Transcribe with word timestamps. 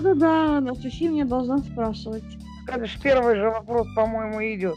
Да-да-да, 0.00 0.58
Анастасия 0.58 1.10
меня 1.10 1.24
должна 1.24 1.58
спрашивать. 1.58 2.22
Это 2.68 2.86
же 2.86 2.98
первый 3.02 3.34
же 3.36 3.50
вопрос, 3.50 3.88
по-моему, 3.96 4.40
идет. 4.42 4.76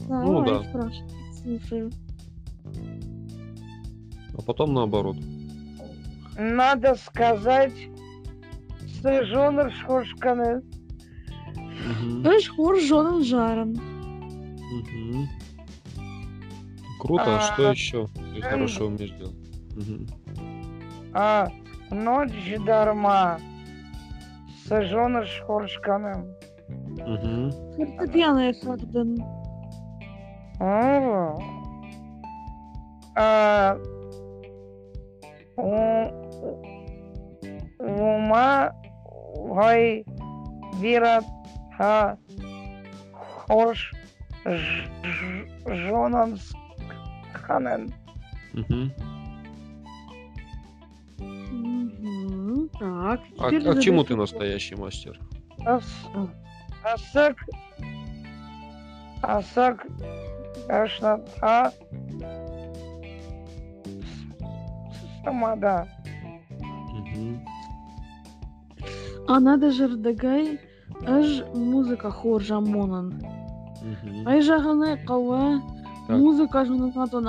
Да, 0.00 0.22
Ну 0.22 0.44
да. 0.44 0.62
спрашивай. 0.62 1.10
Слушаю. 1.42 1.90
А 4.36 4.42
потом 4.42 4.74
наоборот. 4.74 5.16
Надо 6.38 6.94
сказать, 6.96 7.72
Сыжонер 9.02 9.72
Шошканы. 9.72 10.62
Мгм, 11.86 12.26
Эш 12.26 12.48
хор 12.48 12.80
жонен 12.80 13.24
жарен. 13.24 13.78
Круто, 17.00 17.36
а 17.36 17.40
что 17.40 17.68
А, 17.68 17.72
еще 17.72 18.08
ты 18.34 18.40
хорошо 18.40 18.86
умеешь 18.86 19.12
делать? 19.12 19.36
А 21.12 21.48
ночь 21.90 22.54
дарма. 22.64 23.38
Шошканы. 25.24 26.12
Мгм. 26.68 27.50
Фортепиано. 27.82 28.52
О. 30.60 31.38
А, 33.16 33.76
у- 35.56 36.24
Ума 37.78 38.72
гай 39.54 40.04
вират 40.80 41.24
ха 41.76 42.16
хош 43.12 43.92
ж- 44.46 44.88
ж- 45.04 45.46
жонан 45.66 46.38
ханен. 47.34 47.92
Мгм. 48.54 48.92
Так, 52.78 53.20
А, 53.38 53.46
а 53.48 53.50
к 53.74 53.80
чему 53.80 54.04
ты 54.04 54.16
настоящий 54.16 54.74
мастер? 54.74 55.18
Ас- 55.64 56.08
Асак 56.82 57.36
Асак 59.22 59.86
Самада. 65.24 65.88
Мгм. 66.92 67.44
А 69.28 69.40
надо 69.40 69.70
жердегай 69.70 70.60
аж 71.06 71.42
музыка 71.54 72.10
хор 72.10 72.42
жамонан. 72.42 73.22
Мгм. 73.82 74.26
Ай 74.28 74.42
жаганы 74.42 74.98
кава 75.06 75.62
музыка 76.08 76.64
жонатна 76.64 77.06
то 77.06 77.20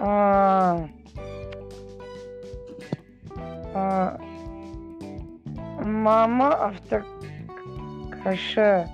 а, 0.00 0.88
а, 3.74 4.18
Мама 5.84 6.48
автокаше 8.14 8.88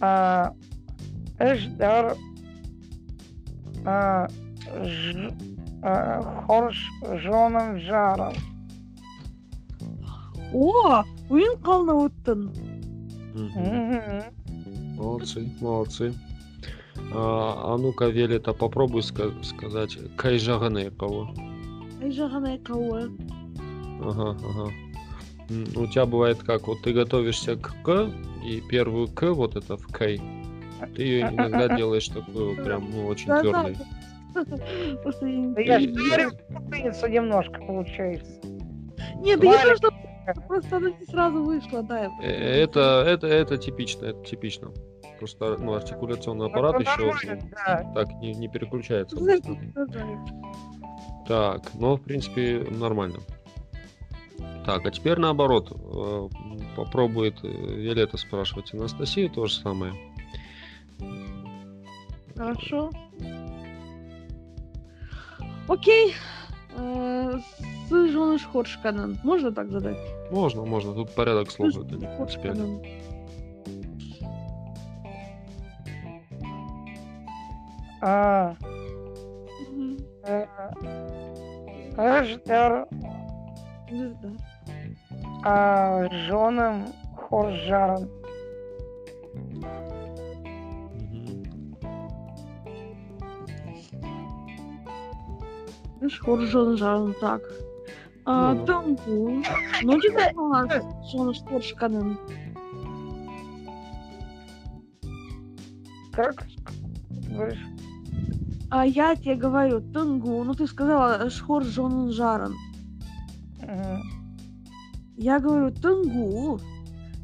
а, 0.00 0.52
Эждар 1.38 2.16
а, 3.84 4.28
ж- 4.84 5.32
а, 5.82 6.22
Хорш 6.46 6.88
жоным 7.22 7.78
жаром. 7.80 8.32
О, 10.52 11.02
уин. 11.28 11.52
Мгм. 11.64 12.52
Мгм. 13.34 14.22
Молодцы, 14.96 15.48
молодцы. 15.60 16.14
А, 17.18 17.74
а 17.74 17.78
ну-ка, 17.78 18.08
Велета, 18.08 18.52
попробуй 18.52 19.00
ска- 19.00 19.42
сказать 19.42 19.96
Кайжагане 20.16 20.90
кого. 20.90 21.30
Ай 22.02 22.10
жаганы 22.10 22.58
кава. 22.58 23.04
Ага, 24.02 24.36
ага. 24.44 24.70
У 25.76 25.86
тебя 25.86 26.04
бывает 26.04 26.42
как, 26.42 26.66
вот 26.66 26.82
ты 26.82 26.92
готовишься 26.92 27.56
к 27.56 27.72
К, 27.82 28.10
и 28.44 28.60
первую 28.60 29.08
К, 29.08 29.32
вот 29.32 29.56
это 29.56 29.78
в 29.78 29.86
Кей, 29.96 30.20
ты 30.94 31.02
ее 31.02 31.20
иногда 31.22 31.68
делаешь 31.76 32.08
такую 32.08 32.56
прям, 32.62 32.90
ну, 32.90 33.06
очень 33.06 33.30
твердой. 33.40 33.76
Не- 35.22 35.54
Да 35.54 35.60
я 35.62 35.80
же 35.80 36.30
путаница 36.52 37.08
немножко 37.08 37.60
получается. 37.60 38.40
Нет, 39.22 39.40
да 39.40 39.46
я 39.46 39.62
просто 39.66 39.90
просто 40.48 40.76
она 40.76 40.90
не 40.90 41.06
сразу 41.06 41.42
вышла, 41.42 41.82
да. 41.82 42.10
Э, 42.20 42.26
Это, 42.62 43.04
это, 43.06 43.26
это 43.26 43.56
типично, 43.56 44.06
это 44.06 44.22
типично. 44.24 44.72
Просто, 45.18 45.56
ну, 45.58 45.74
артикуляционный 45.74 46.46
аппарат 46.46 46.74
Ну, 46.74 46.80
еще 46.80 47.06
нормально, 47.06 47.50
да. 47.66 47.92
так 47.94 48.08
не, 48.20 48.34
не 48.34 48.48
переключается. 48.48 49.16
Да-да. 49.16 50.02
Так, 51.26 51.72
ну, 51.74 51.96
в 51.96 52.02
принципе, 52.02 52.66
нормально. 52.70 53.18
Так, 54.64 54.84
а 54.86 54.90
теперь 54.90 55.18
наоборот. 55.18 55.70
э, 55.72 56.28
Попробует 56.76 57.36
э, 57.42 57.48
Виолетта 57.48 58.16
спрашивать 58.18 58.74
Анастасию 58.74 59.30
то 59.30 59.46
же 59.46 59.54
самое. 59.54 59.92
Хорошо. 62.36 62.90
Окей. 65.68 66.14
Э, 66.76 67.38
С 67.88 67.90
жены 67.90 68.38
Шхоршканен. 68.38 69.18
Можно 69.24 69.52
так 69.52 69.70
задать? 69.70 69.96
Можно, 70.30 70.64
можно. 70.64 70.92
Тут 70.94 71.14
порядок 71.14 71.50
слов, 71.50 71.72
С 71.72 71.76
это 71.78 71.94
не 71.96 72.06
принципиально. 72.16 72.80
А, 78.08 78.54
Мгм. 79.68 79.96
э, 80.22 80.46
Звезда. 83.90 84.30
а, 85.44 86.08
жоным 86.28 86.86
хоржаром. 87.16 88.08
Мгм. 96.00 96.08
Шхоржон 96.08 96.76
жан 96.76 97.14
так. 97.20 97.42
А, 98.24 98.52
Ну, 98.54 98.60
ну. 98.60 98.66
Тангу. 98.66 99.42
Ну, 99.82 99.98
где 99.98 100.32
жены 101.10 101.34
Шхоршканен? 101.34 102.18
Как 106.12 106.44
говоришь? 107.30 107.64
А 108.70 108.84
я 108.84 109.14
тебе 109.14 109.36
говорю, 109.36 109.80
Тангу. 109.92 110.42
Ну, 110.44 110.54
ты 110.54 110.66
сказала 110.66 111.30
Шхоржон 111.30 112.10
жаран. 112.10 112.54
Мгм. 113.60 114.02
Я 115.16 115.38
говорю, 115.38 115.70
Тангу. 115.70 116.60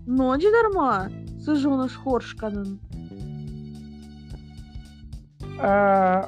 Но 0.07 0.37
не 0.37 0.51
дарма. 0.51 1.11
С 1.41 1.55
жены 1.57 1.89
Шхоршканен. 1.89 2.79
А, 5.59 6.27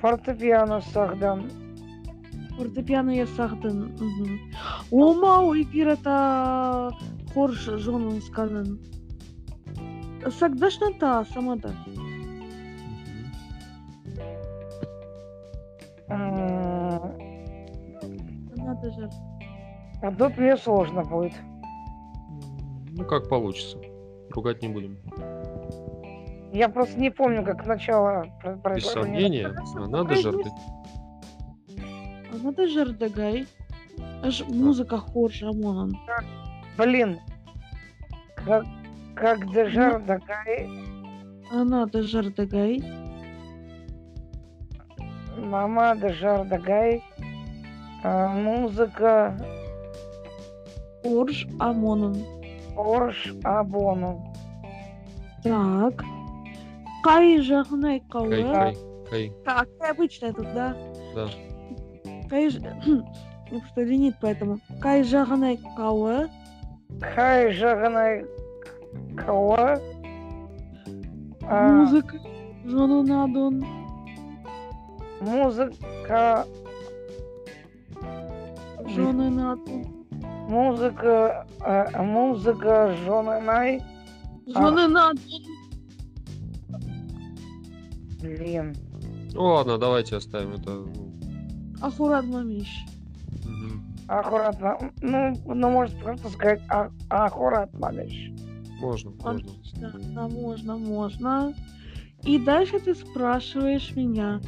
Фортепиано 0.00 0.80
сахдан. 0.92 1.50
Фортепиано 2.56 3.10
я 3.10 3.26
сахдын. 3.26 3.96
Мгм. 4.00 4.40
Ома 4.90 5.42
ой 5.42 5.64
пирата 5.64 6.90
хорш 7.34 7.68
жонын 7.84 8.22
сканын. 8.22 8.78
Сагдашна 10.38 10.92
та 11.00 11.24
самада. 11.24 11.72
А 20.02 20.12
тут 20.12 20.36
мне 20.36 20.56
сложно 20.56 21.02
будет. 21.02 21.32
Ну, 22.90 23.04
как 23.04 23.28
получится. 23.28 23.78
Ругать 24.30 24.62
не 24.62 24.68
будем. 24.68 24.98
Я 26.52 26.68
просто 26.68 26.98
не 26.98 27.10
помню, 27.10 27.44
как 27.44 27.66
начало 27.66 28.26
Без 28.44 28.60
произошло. 28.60 29.02
сомнения. 29.02 29.54
А 29.76 29.86
надо 29.88 30.14
же 30.16 30.30
рты. 30.30 30.50
А 32.32 32.36
надо 32.42 32.66
же 32.68 32.84
рдагай. 32.84 33.46
Аж 34.22 34.44
музыка 34.48 34.98
хорш 34.98 35.42
амонан. 35.42 35.96
Блин. 36.78 37.18
Как, 38.44 38.64
как 39.14 39.50
дежар 39.50 40.00
дагай, 40.02 40.68
А 41.50 41.64
надо 41.64 42.02
же 42.02 42.20
рдагай. 42.22 42.82
мама 45.38 45.96
дежар 45.96 46.44
дагай, 46.46 47.02
а, 48.04 48.28
музыка 48.28 49.36
Хорш 51.06 51.46
амонан. 51.58 52.16
орш 52.76 53.32
абону. 53.44 54.12
Так. 55.42 56.04
Кай 57.04 57.40
жахнай 57.40 58.00
Кай, 58.00 58.10
кауэ. 58.10 58.52
кай, 58.52 58.76
кай. 59.10 59.32
Как 59.44 59.68
обычно 59.90 60.32
тут, 60.32 60.52
да? 60.54 60.76
Да. 61.14 61.28
Кай 62.28 62.50
ж... 62.50 62.54
Ну, 63.48 63.62
что 63.70 63.82
ленит, 63.82 64.16
поэтому. 64.20 64.58
Кай 64.80 65.04
жахнай 65.04 65.56
кауэ. 65.76 66.26
Хай 67.14 67.52
жаганай 67.52 68.24
кауа. 69.16 69.78
а, 71.48 71.68
Музыка. 71.72 72.16
Жонунадон. 72.64 73.64
Музыка. 75.20 76.44
Жонунадон. 78.88 79.95
Музыка. 80.46 81.46
э, 81.60 82.02
музыка 82.02 82.94
Жоненай. 83.04 83.82
Жонунадон. 84.46 85.16
Блин. 88.22 88.74
Ну 89.32 89.42
ладно, 89.44 89.78
давайте 89.78 90.16
оставим 90.16 90.54
это. 90.54 90.84
Аккурат 91.80 92.24
мамиш. 92.26 92.84
мгм. 93.44 93.82
Аккуратно. 94.08 94.78
Ну, 95.02 95.34
ну, 95.46 95.70
может 95.70 95.98
просто 96.00 96.28
сказать 96.30 96.62
а, 96.68 96.90
аккуратно 97.08 97.90
лишь. 97.90 98.30
Можно, 98.80 99.10
можно. 99.10 99.30
Отлично. 99.32 100.28
Можно, 100.28 100.76
можно. 100.76 101.54
И 102.22 102.38
дальше 102.38 102.78
ты 102.78 102.94
спрашиваешь 102.94 103.94
меня. 103.96 104.40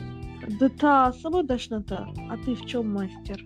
Да 0.61 0.69
та 0.69 1.13
самодашната, 1.13 2.09
а 2.31 2.37
ты 2.39 2.55
в 2.55 2.65
чем 2.65 2.93
мастер? 2.95 3.45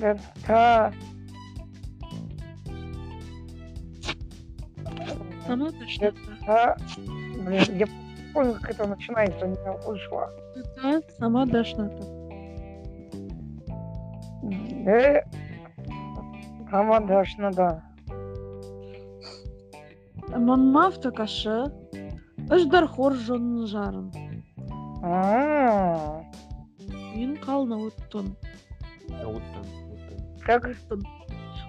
Это... 0.00 0.92
Самодашната. 5.46 6.14
А, 6.46 6.76
блин, 7.44 7.62
я 7.78 7.86
помню, 8.34 8.54
как 8.54 8.70
это 8.70 8.86
начинается, 8.86 9.46
у 9.46 9.48
меня 9.48 9.72
вышло. 9.86 10.30
Да, 10.76 11.00
самодашната. 11.18 12.18
Да, 14.84 15.24
Амадашна, 16.70 17.50
да. 17.50 17.82
Манмав 20.28 21.00
такашы. 21.00 21.72
Ыждар 22.50 22.88
жонын 23.26 23.66
жарын. 23.66 24.12
А, 25.02 26.22
Уйын 27.14 27.36
қал 27.44 27.64
науыттын. 27.66 28.36
А 29.22 29.26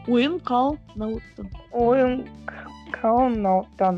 Уйын 0.08 0.40
қал 0.40 0.78
науыттын. 0.96 1.50
ойын 1.72 2.26
кауннаутан. 3.02 3.96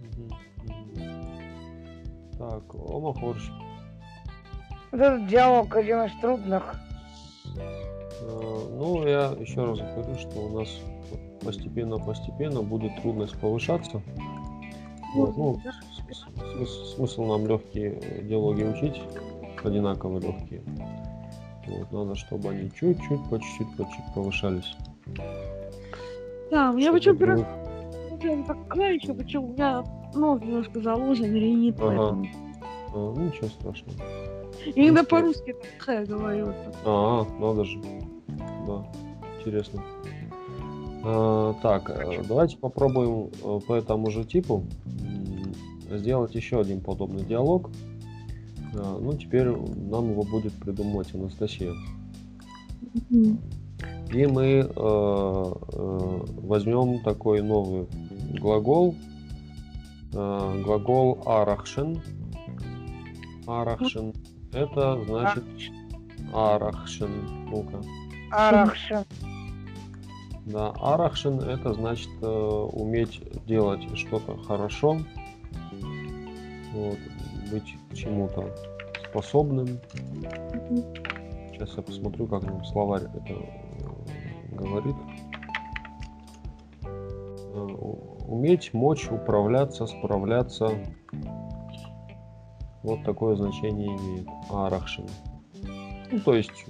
Мгм, 0.00 0.28
мгм. 0.64 2.38
Так, 2.38 2.74
Ома 2.74 3.14
Хорш. 3.14 3.50
Вот 4.90 5.00
этот 5.00 5.26
диалог 5.26 5.74
один 5.76 6.02
из 6.02 6.20
трудных. 6.20 6.74
Э, 7.56 8.58
Ну, 8.76 9.06
я 9.06 9.32
еще 9.38 9.64
раз 9.64 9.78
говорю, 9.78 10.18
что 10.18 10.40
у 10.40 10.58
нас 10.58 10.68
постепенно-постепенно 11.44 12.62
будет 12.62 13.00
трудность 13.02 13.38
повышаться. 13.40 14.02
Вот, 15.14 15.36
ну, 15.36 15.60
смысл 16.96 17.24
нам 17.24 17.46
легкие 17.46 18.00
диалоги 18.22 18.64
учить, 18.64 19.00
одинаково 19.62 20.18
легкие. 20.18 20.62
Вот, 21.66 21.92
надо, 21.92 22.14
чтобы 22.14 22.50
они 22.50 22.70
чуть-чуть, 22.78 23.28
по 23.30 23.38
чуть-чуть, 23.38 23.76
по 23.76 23.84
чуть 23.84 24.14
повышались. 24.14 24.76
Да, 26.50 26.70
у 26.70 26.74
меня 26.74 26.92
почему 26.92 27.14
друг- 27.18 27.46
прям 28.20 28.44
такая 28.44 28.94
еще, 28.94 29.14
почему 29.14 29.48
у 29.48 29.52
меня 29.52 29.84
нос 30.14 30.40
немножко 30.40 30.80
заложен, 30.80 31.34
ренит, 31.34 31.76
Ага. 31.80 31.86
поэтому. 31.88 32.26
А, 32.92 32.96
ну, 32.96 33.20
ничего 33.22 33.48
страшного. 33.48 33.98
Я 34.66 34.88
иногда 34.88 35.00
Ничего. 35.02 35.18
по-русски 35.20 35.56
так 35.84 36.06
говорю. 36.06 36.52
А, 36.84 37.26
надо 37.40 37.64
же. 37.64 37.80
Да, 38.66 38.86
интересно. 39.40 39.82
А, 41.04 41.54
так, 41.62 41.90
э, 41.90 42.22
давайте 42.26 42.56
попробуем 42.56 43.30
э, 43.42 43.60
по 43.66 43.74
этому 43.74 44.10
же 44.10 44.24
типу 44.24 44.64
сделать 45.90 46.34
еще 46.34 46.60
один 46.60 46.80
подобный 46.80 47.24
диалог. 47.24 47.70
Ну, 48.74 49.12
теперь 49.16 49.48
нам 49.48 50.10
его 50.10 50.22
будет 50.22 50.52
придумывать 50.54 51.14
Анастасия. 51.14 51.72
Мгм. 53.10 53.38
И 54.12 54.26
мы 54.26 54.44
э, 54.44 54.64
э, 54.66 56.20
возьмем 56.42 57.02
такой 57.02 57.42
новый 57.42 57.86
глагол. 58.38 58.94
Э, 60.12 60.62
глагол 60.62 61.22
арахшен. 61.26 62.00
Арахшен. 63.46 64.12
Это 64.52 65.02
значит 65.06 65.44
арахшен. 66.32 67.10
Ну-ка. 67.50 67.80
Арахшин. 68.30 69.04
Да, 70.46 70.72
арахшин 70.80 71.40
это 71.40 71.72
значит 71.72 72.10
э, 72.20 72.26
уметь 72.26 73.22
делать 73.46 73.82
что-то 73.96 74.36
хорошо, 74.36 74.98
вот, 76.72 76.98
быть 77.50 77.74
к 77.90 77.94
чему-то 77.94 78.48
способным. 79.08 79.66
Сейчас 81.52 81.76
я 81.76 81.82
посмотрю, 81.82 82.26
как 82.26 82.42
нам 82.42 82.64
словарь 82.64 83.02
это 83.02 83.22
э, 83.28 84.54
говорит. 84.54 84.96
Э, 86.82 87.58
Уметь, 88.26 88.72
мочь, 88.72 89.06
управляться, 89.10 89.86
справляться. 89.86 90.70
Вот 92.82 93.02
такое 93.04 93.36
значение 93.36 93.96
имеет 93.96 94.28
арахшин. 94.50 95.06
Ну, 96.10 96.20
то 96.20 96.34
есть, 96.34 96.64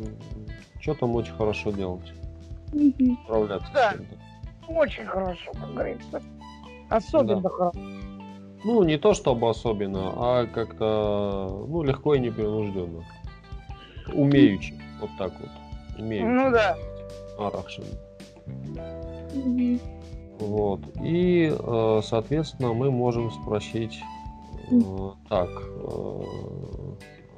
что-то 0.81 1.07
мочь 1.07 1.31
хорошо 1.31 1.71
делать 1.71 2.13
Мгм. 2.73 3.19
справляться 3.25 3.69
Да. 3.73 3.91
с 3.91 3.95
чем-то. 3.95 4.17
Очень 4.73 5.07
хорошо, 5.07 5.53
как 5.53 5.73
говорится. 5.73 6.23
Особенно 6.91 7.41
Да. 7.41 7.49
хорошо. 7.49 7.79
Ну, 8.65 8.83
не 8.83 8.97
то 8.97 9.13
чтобы 9.13 9.51
особенно, 9.51 10.13
а 10.17 10.47
как-то, 10.47 11.67
ну, 11.69 11.83
легко 11.83 12.15
и 12.15 12.21
непринужденно. 12.21 13.05
Умеючи, 14.13 14.75
вот 15.01 15.11
так 15.19 15.33
вот. 15.39 15.51
Умеючи. 15.99 16.25
Ну 16.25 16.51
да. 16.51 16.77
Арахшин. 17.39 17.85
Вот. 20.39 20.81
И, 21.03 21.55
э, 21.57 22.01
соответственно, 22.03 22.73
мы 22.73 22.91
можем 22.91 23.31
спросить 23.31 24.01
э, 24.71 25.11
так, 25.29 25.51
э, 25.51 26.23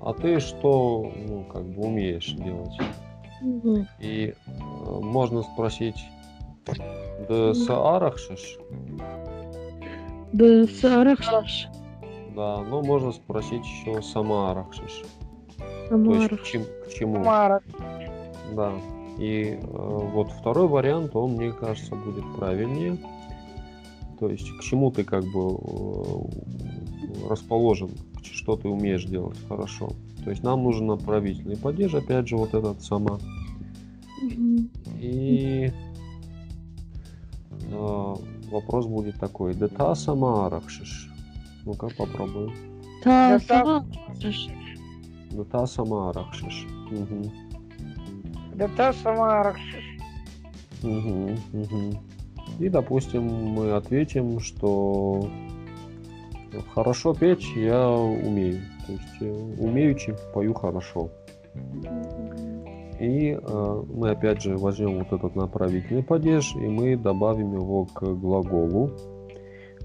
а 0.03 0.13
ты 0.15 0.41
что, 0.41 1.13
ну, 1.29 1.45
как 1.53 1.65
бы 1.65 1.83
умеешь 1.83 2.33
делать? 2.33 2.79
И 4.01 4.35
можно 4.87 5.43
спросить, 5.43 6.05
да 7.29 7.53
с 7.55 7.69
арахшиш? 7.69 8.59
Да, 10.33 10.67
сарахшаш. 10.67 11.69
Да, 12.35 12.63
но 12.63 12.83
можно 12.83 13.13
спросить 13.13 13.65
еще 13.65 14.03
сама 14.03 14.51
арахшиш. 14.51 15.03
То 15.89 15.97
есть 15.97 16.29
к, 16.29 16.43
чем- 16.45 16.65
к 16.65 16.93
чему? 16.93 17.19
Мара. 17.25 17.61
Да. 18.55 18.73
И 19.19 19.59
э, 19.61 19.67
вот 19.67 20.31
второй 20.31 20.69
вариант, 20.69 21.17
он, 21.17 21.33
мне 21.33 21.53
кажется, 21.53 21.95
будет 21.95 22.25
правильнее. 22.37 22.99
То 24.21 24.29
есть 24.29 24.51
к 24.59 24.63
чему 24.63 24.91
ты 24.91 25.05
как 25.05 25.25
бы 25.25 25.57
э, 25.57 27.29
расположен, 27.29 27.91
что 28.23 28.57
ты 28.57 28.69
умеешь 28.69 29.05
делать 29.05 29.39
хорошо. 29.49 29.91
То 30.25 30.31
есть 30.31 30.43
нам 30.43 30.65
нужен 30.65 30.87
направительный 30.87 31.57
падеж, 31.57 31.95
опять 31.95 32.29
же, 32.29 32.37
вот 32.37 32.53
этот 32.53 32.83
сама. 32.83 33.19
Мгм. 34.23 34.71
И 35.01 35.71
вопрос 38.51 38.87
будет 38.87 39.19
такой. 39.19 39.55
Да 39.55 39.69
та 39.69 39.95
сама 39.95 40.47
арахшиш. 40.47 41.11
Ну-ка 41.65 41.89
попробуем. 41.97 42.53
Та 43.05 43.29
Да 43.31 43.39
та- 43.39 43.65
самарахшаш. 43.65 44.49
Да 45.31 45.45
та 45.45 45.67
сама 45.67 46.11
арахшиш. 46.11 46.67
Мгм. 46.91 47.31
Да 48.55 48.69
та 48.77 48.93
сама 48.93 49.41
Арахшиш. 49.41 49.85
Мгм, 50.83 51.37
мгм. 51.53 51.99
И, 52.59 52.69
допустим, 52.71 53.23
мы 53.27 53.73
ответим, 53.73 54.41
что 54.41 55.29
хорошо 56.75 57.15
петь 57.15 57.47
я 57.57 57.89
умею. 57.89 58.61
То 58.87 58.93
есть 58.93 59.21
э, 59.23 59.55
умеючи 59.59 60.15
пою 60.33 60.55
хорошо. 60.55 61.09
И 63.01 63.39
э, 63.41 63.83
мы 63.95 64.11
опять 64.11 64.43
же 64.43 64.57
возьмем 64.57 64.99
вот 64.99 65.13
этот 65.13 65.37
направительный 65.37 66.03
падеж, 66.03 66.55
и 66.55 66.67
мы 66.67 66.97
добавим 66.97 67.55
его 67.55 67.85
к 67.87 68.03
глаголу. 68.03 68.91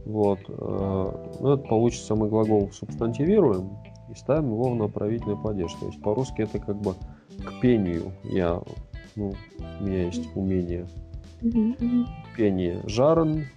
Вот. 0.06 0.40
э, 0.48 1.12
ну, 1.40 1.54
это 1.54 1.68
получится, 1.68 2.16
мы 2.16 2.30
глагол 2.30 2.70
субстантивируем 2.72 3.70
и 4.10 4.16
ставим 4.16 4.52
его 4.52 4.72
в 4.72 4.76
направительный 4.76 5.38
падеж. 5.38 5.74
То 5.74 5.88
есть 5.88 6.02
по-русски 6.02 6.44
это 6.44 6.60
как 6.60 6.80
бы 6.80 6.96
к 7.44 7.60
пению 7.62 8.14
я, 8.24 8.62
ну, 9.16 9.34
у 9.80 9.84
меня 9.84 10.06
есть 10.06 10.28
умение 10.36 10.88
пение 12.36 12.82
жарен, 12.86 13.48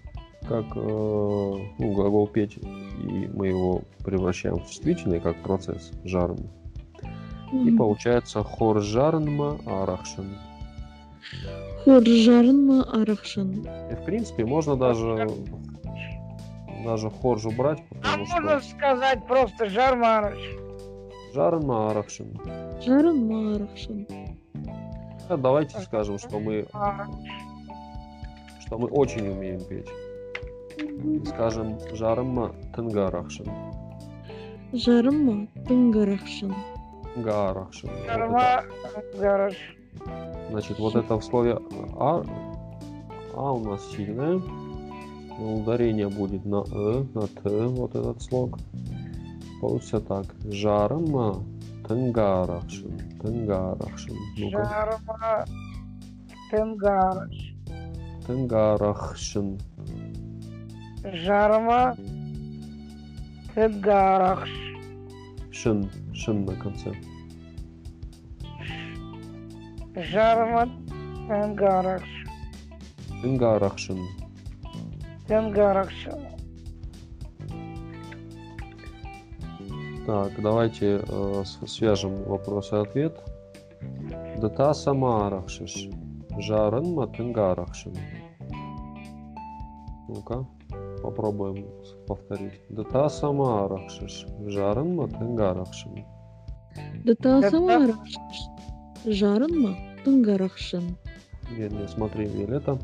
как 0.49 0.65
э, 0.75 0.81
ну, 0.81 1.93
глагол 1.93 2.27
петь, 2.27 2.57
и 2.57 3.31
мы 3.33 3.49
его 3.49 3.83
превращаем 4.05 4.57
в 4.57 4.67
чувствительный, 4.67 5.21
как 5.21 5.43
процесс 5.43 5.93
жарен. 6.05 6.49
И 7.53 7.71
получается 7.77 8.43
хор 8.43 8.81
жарнма 8.81 9.59
арахшен. 9.67 10.37
Хоржарна 11.85 12.83
арахшан. 12.83 13.67
И 13.91 13.95
в 13.95 14.05
принципе 14.05 14.45
можно 14.45 14.77
даже 14.77 15.29
даже 16.85 17.11
хоржу 17.11 17.51
брать, 17.51 17.83
А 17.91 17.95
потому 17.95 18.27
можно 18.27 18.61
что 18.61 18.71
сказать 18.71 19.27
просто 19.27 19.69
Жармарыч. 19.69 20.39
Жарын 21.35 21.69
Арахшин. 21.69 22.39
Жарын 22.85 23.27
Марахшин. 23.27 24.07
А 25.29 25.37
давайте 25.37 25.81
скажем, 25.81 26.19
что 26.19 26.39
мы, 26.39 26.67
что 28.61 28.79
мы 28.79 28.87
очень 28.89 29.29
умеем 29.29 29.65
петь. 29.65 29.89
Скажем 31.27 31.79
Жарым 31.93 32.55
Тенгарахшин. 32.77 33.47
Жарыма 34.73 35.49
Тынгарахшин. 35.67 36.55
Жарма 38.07 38.65
Гарыч. 39.19 39.57
Значит, 40.51 40.79
вот 40.79 40.97
это 40.97 41.17
в 41.17 41.25
слове 41.25 41.59
А, 41.99 42.25
а 43.35 43.53
у 43.53 43.65
нас 43.65 43.85
сильное. 43.91 44.41
Но 45.39 45.55
Ударение 45.55 46.09
будет 46.09 46.45
на 46.45 46.65
Э, 46.73 47.05
на 47.15 47.27
Т, 47.27 47.67
вот 47.67 47.95
этот 47.95 48.23
слог. 48.23 48.59
Получится 49.61 50.01
так. 50.01 50.27
Жарма 50.45 51.43
Тенгарахшин. 51.89 53.19
Тенгарахшин. 53.21 54.17
Ну-ка. 54.39 54.65
Жарма 54.65 55.45
Тенгарыч. 56.51 57.55
Тенгарахшин. 58.27 59.59
Жарма 61.05 61.97
Тенгарахш. 63.55 64.51
Шин. 66.15 66.45
На 66.45 66.55
конце. 66.57 66.93
Жарма 69.97 70.69
Тенгарахш. 71.29 72.25
Тенгарахшин. 73.23 73.99
Тенгарахш. 75.29 76.09
Так, 80.07 80.33
давайте 80.43 81.01
э, 81.09 81.45
свяжем 81.67 82.25
вопрос 82.25 82.73
и 82.73 82.77
ответ. 82.77 83.19
Дата 84.39 84.75
самарахшиш. 84.75 85.89
Жарын 86.39 86.95
матынгарахшин. 86.95 87.97
Ну-ка, 90.09 90.47
попробуем 91.05 91.67
повторить. 92.07 92.61
Дата 92.71 93.09
самарахшиш. 93.09 94.27
Жарын 94.47 94.95
матынгарахшин. 94.97 96.05
Дата 97.05 97.29
Это- 97.39 97.51
Самарахшин. 97.51 98.23
Жарынма 99.05 99.77
Тынгарахшин. 100.05 100.97
Нет, 101.59 101.73
нет, 101.73 101.91
смотри, 101.91 102.25
Виолетта. 102.25 102.79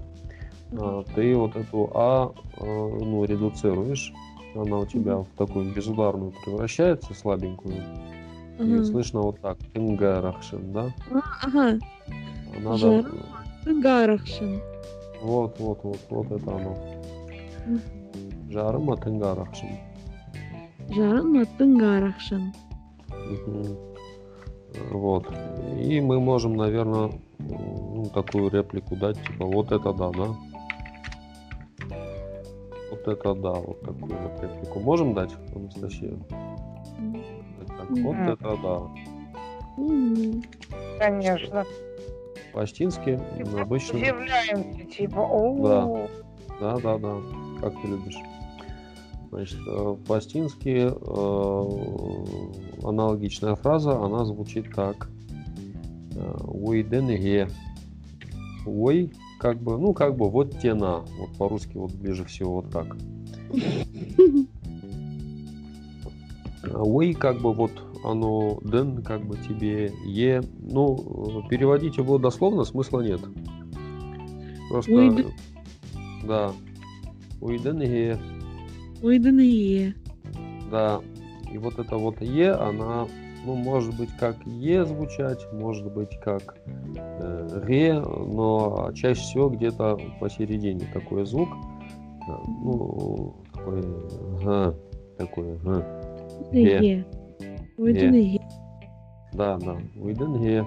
А, 0.78 1.02
ты 1.14 1.34
вот 1.34 1.56
эту 1.56 1.90
А, 1.94 2.30
э, 2.58 2.64
ну, 2.64 3.24
редуцируешь. 3.24 4.12
Она 4.54 4.78
у 4.78 4.86
тебя 4.86 5.16
в 5.16 5.26
такую 5.38 5.72
безударную 5.74 6.32
превращается, 6.44 7.14
слабенькую. 7.14 7.74
И 8.58 8.62
Ага. 8.62 8.84
слышно 8.84 9.22
вот 9.22 9.40
так. 9.40 9.56
Тынгарахшин, 9.72 10.72
да? 10.72 10.92
А, 11.10 11.46
Ага. 11.46 11.78
А 12.56 12.60
Надо... 12.60 13.06
Тынгарахшин. 13.64 14.60
Вот, 15.22 15.58
вот, 15.58 15.80
вот, 15.84 15.98
вот 16.10 16.30
это 16.32 16.50
оно. 16.54 16.76
Жарым 18.50 18.90
Атынгарахшин. 18.90 19.78
Жарынма 20.88 21.46
Тынгарахшин. 21.56 22.52
Мгм. 23.08 23.76
Вот. 24.90 25.32
И 25.78 26.00
мы 26.00 26.18
можем, 26.18 26.56
наверное, 26.56 27.12
ну, 27.38 28.10
такую 28.12 28.50
реплику 28.50 28.96
дать, 28.96 29.22
типа, 29.22 29.44
вот 29.44 29.70
это 29.70 29.92
да, 29.92 30.10
да? 30.10 30.26
Вот 32.90 33.06
это 33.06 33.34
да, 33.34 33.52
вот 33.52 33.80
такую 33.82 34.16
вот 34.18 34.42
реплику. 34.42 34.80
Можем 34.80 35.14
дать, 35.14 35.30
Анастасия? 35.54 36.16
Так, 37.68 37.90
вот 37.90 38.16
Мгм. 38.16 38.30
это 38.30 38.56
да. 38.64 38.80
Конечно. 40.98 41.64
По-астински 42.52 43.20
Типа 43.36 43.62
обычно... 43.62 43.96
Удивляемся, 43.96 44.84
типа, 44.86 45.20
о, 45.20 46.08
Да, 46.60 46.76
да, 46.78 46.98
да, 46.98 47.16
как 47.60 47.80
ты 47.80 47.86
любишь. 47.86 48.18
Значит, 49.30 49.58
э, 49.66 49.96
по-астински 50.06 50.90
э, 50.92 52.86
аналогичная 52.86 53.54
фраза, 53.54 53.98
она 54.02 54.24
звучит 54.24 54.74
так. 54.74 55.08
Уйденге. 56.44 57.48
Ой, 58.66 59.12
как 59.38 59.62
бы, 59.62 59.78
ну, 59.78 59.94
как 59.94 60.16
бы, 60.16 60.28
вот 60.28 60.58
тена. 60.58 61.04
Вот 61.18 61.30
по-русски 61.38 61.76
вот 61.76 61.92
ближе 61.92 62.24
всего 62.24 62.56
вот 62.56 62.70
так. 62.70 62.96
Ой, 66.74 67.14
как 67.14 67.40
бы 67.40 67.52
вот 67.52 67.72
оно, 68.04 68.58
ден, 68.62 69.02
как 69.02 69.24
бы 69.24 69.36
тебе, 69.36 69.92
е. 70.04 70.42
Ну, 70.58 71.42
э, 71.44 71.48
переводить 71.48 71.96
его 71.96 72.18
дословно 72.18 72.64
смысла 72.64 73.00
нет. 73.00 73.20
Просто, 74.68 74.92
Уйден. 74.92 75.32
да. 76.24 76.52
Уйденге, 77.40 78.18
Ойдыные. 79.02 79.94
да. 80.70 81.00
И 81.52 81.58
вот 81.58 81.78
это 81.80 81.96
вот 81.96 82.20
е, 82.22 82.52
она, 82.52 83.08
ну, 83.44 83.56
может 83.56 83.96
быть, 83.98 84.10
как 84.20 84.36
е 84.46 84.84
звучать, 84.84 85.44
может 85.52 85.92
быть, 85.92 86.16
как 86.22 86.54
э, 86.94 87.60
ре, 87.64 87.98
но 87.98 88.92
чаще 88.94 89.20
всего 89.20 89.48
где-то 89.48 89.98
посередине 90.20 90.86
такой 90.92 91.26
звук. 91.26 91.48
Да, 92.28 92.38
Ну, 92.46 93.34
такой, 93.52 93.82
га, 94.44 94.74
такой, 95.18 95.56
га. 95.58 95.84
Ойдыные. 96.52 97.04
Ойдыные. 97.78 98.40
Да, 99.32 99.58
да. 99.58 99.76
Уйденге. 99.96 100.64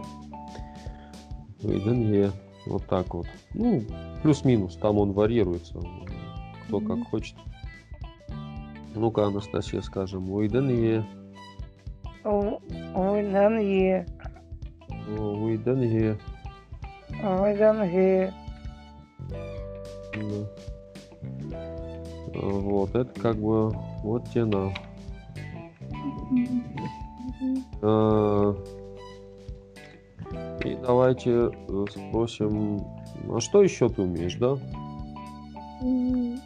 Уйденге. 1.63 2.31
Вот 2.65 2.85
так 2.87 3.13
вот. 3.13 3.27
Ну, 3.53 3.81
плюс-минус. 4.21 4.75
Там 4.77 4.97
он 4.97 5.11
варьируется. 5.13 5.79
Кто 6.67 6.79
как 6.79 6.97
Мгм. 6.97 7.05
хочет. 7.05 7.35
Ну-ка, 8.95 9.25
Анастасия, 9.25 9.81
скажем. 9.81 10.29
Уйденге. 10.31 11.03
Ойданге, 12.95 14.05
Уйденге. 15.17 16.17
ойданге. 17.23 18.33
Да. 19.29 20.47
А, 22.35 22.50
Вот, 22.50 22.95
это 22.95 23.19
как 23.19 23.35
бы 23.38 23.71
вот 24.03 24.29
тена. 24.33 24.71
А, 27.81 28.55
И 30.63 30.75
давайте 30.75 31.31
э, 31.51 31.85
спросим, 31.89 32.81
а 33.29 33.39
что 33.41 33.62
еще 33.63 33.89
ты 33.89 34.01
умеешь, 34.03 34.35
да? 34.35 34.57
М. 35.81 36.39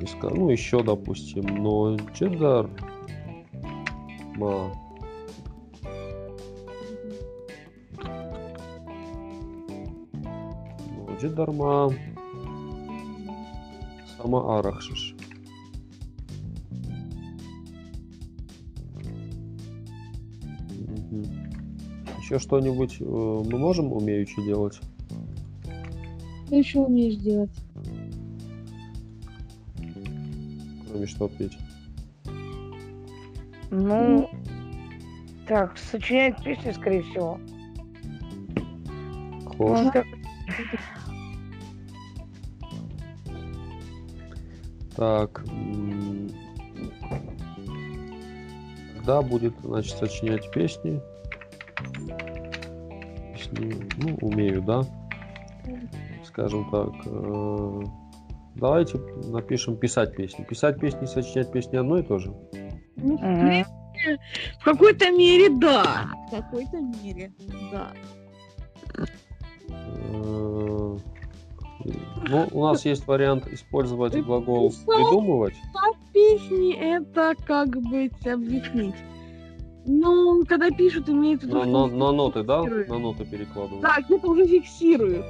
Иска- 0.00 0.30
Ну, 0.30 0.50
еще, 0.50 0.82
допустим, 0.82 1.44
но 1.62 1.96
Чедар. 2.14 2.68
Ма. 4.36 4.70
Ну, 10.12 11.16
Джедарма. 11.20 11.92
Сама 14.16 14.58
Арахшиш. 14.58 15.14
Еще 22.20 22.38
что-нибудь 22.38 22.96
э, 23.00 23.04
мы 23.04 23.58
можем 23.58 23.92
умеючи 23.92 24.42
делать? 24.42 24.80
Что 26.46 26.56
еще 26.56 26.80
умеешь 26.80 27.16
делать? 27.16 27.50
Что 31.06 31.28
петь? 31.28 31.56
Ну, 33.70 34.30
так, 35.48 35.76
сочинять 35.78 36.42
песни, 36.42 36.70
скорее 36.72 37.02
всего. 37.02 37.38
Хор. 39.56 39.78
Ну, 39.82 39.90
как- 39.92 40.06
Так. 44.96 45.44
Когда 48.96 49.22
будет, 49.22 49.54
значит, 49.62 49.96
сочинять 49.98 50.50
песни? 50.52 51.00
Песни, 53.34 53.74
ну, 53.98 54.14
умею, 54.22 54.62
да? 54.62 54.82
Скажем 56.24 56.70
так. 56.70 56.92
Э, 58.54 58.58
Давайте 58.60 58.98
напишем 59.30 59.76
писать 59.76 60.14
песни. 60.16 60.44
Писать 60.44 60.78
песни 60.80 61.04
и 61.04 61.06
сочинять 61.06 61.50
песни 61.52 61.76
одно 61.76 61.98
и 61.98 62.02
то 62.02 62.18
же. 62.18 62.32
Ну, 62.96 63.16
в 64.60 64.64
какой-то 64.64 65.10
мере 65.12 65.48
да. 65.50 66.06
В 66.28 66.30
какой-то 66.30 66.76
мере, 67.02 67.32
да. 67.72 67.92
Э, 69.68 70.96
Ну, 72.30 72.48
у 72.52 72.62
нас 72.64 72.84
есть 72.86 73.06
вариант 73.06 73.46
использовать 73.48 74.12
Ты 74.12 74.22
глагол 74.22 74.70
писал? 74.70 74.84
придумывать. 74.86 75.54
Песни 76.12 76.74
это 76.74 77.34
как 77.44 77.76
быть 77.82 78.24
объяснить. 78.26 78.94
Ну, 79.84 80.44
когда 80.46 80.70
пишут, 80.70 81.08
имеют 81.10 81.42
в 81.42 81.46
виду, 81.46 81.56
На, 81.58 81.62
что 81.64 81.86
на- 81.88 81.96
на 81.96 82.12
ноты, 82.12 82.42
да? 82.44 82.62
На 82.62 82.98
ноты 82.98 83.24
перекладывают. 83.26 83.82
Да, 83.82 83.96
где-то 84.00 84.28
уже 84.30 84.46
фиксируют. 84.46 85.26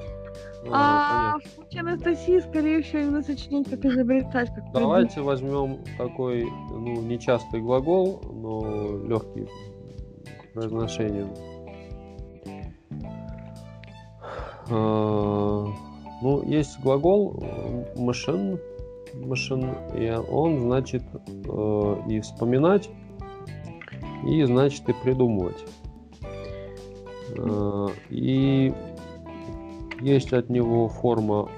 А, 0.71 0.73
А 0.73 1.33
понятно. 1.33 1.51
в 1.51 1.55
случае 1.55 1.81
Анастасии, 1.81 2.41
скорее 2.41 2.83
всего, 2.83 2.99
именно 3.03 3.23
сочинять, 3.23 3.69
как 3.71 3.85
изобретать, 3.85 4.55
как 4.55 4.73
Давайте 4.73 5.21
возьмем 5.21 5.79
такой, 5.99 6.45
ну, 6.71 7.03
нечастый 7.03 7.61
глагол, 7.61 8.21
но 8.33 8.99
легкий 9.07 9.47
к 9.47 10.53
произношению. 10.55 11.29
А, 14.71 15.67
Ну, 16.23 16.43
есть 16.47 16.81
глагол 16.81 17.35
machine, 17.97 18.59
machine, 19.15 19.75
и 19.99 20.11
он 20.31 20.63
значит 20.63 21.03
э, 21.27 21.97
и 22.09 22.21
вспоминать, 22.21 22.89
и 24.27 24.43
значит 24.45 24.89
и 24.89 24.93
придумывать. 25.03 25.63
Э, 27.37 27.89
И 28.09 28.73
есть 30.01 30.33
от 30.33 30.51
него 30.51 30.89
форма 30.89 31.49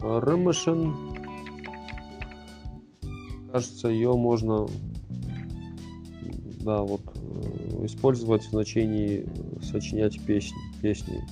remission, 0.00 0.94
кажется, 3.52 3.88
ее 3.88 4.14
можно, 4.14 4.66
да, 6.60 6.82
вот 6.82 7.02
э, 7.14 7.86
использовать 7.86 8.42
в 8.42 8.50
значении 8.50 9.26
сочинять 9.62 10.20
песни, 10.26 10.56
песни. 10.82 11.22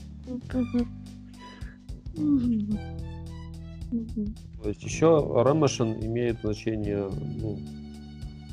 То 4.62 4.68
есть 4.68 4.82
еще 4.82 5.06
ремешен 5.44 5.94
имеет 6.04 6.40
значение, 6.40 7.10
ну, 7.40 7.58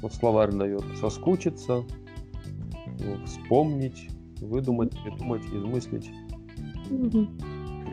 вот 0.02 0.14
словарь 0.14 0.52
дает, 0.52 0.84
соскучиться, 1.00 1.84
вспомнить, 3.26 4.10
выдумать, 4.42 4.92
придумать, 5.04 5.46
измыслить. 5.46 6.10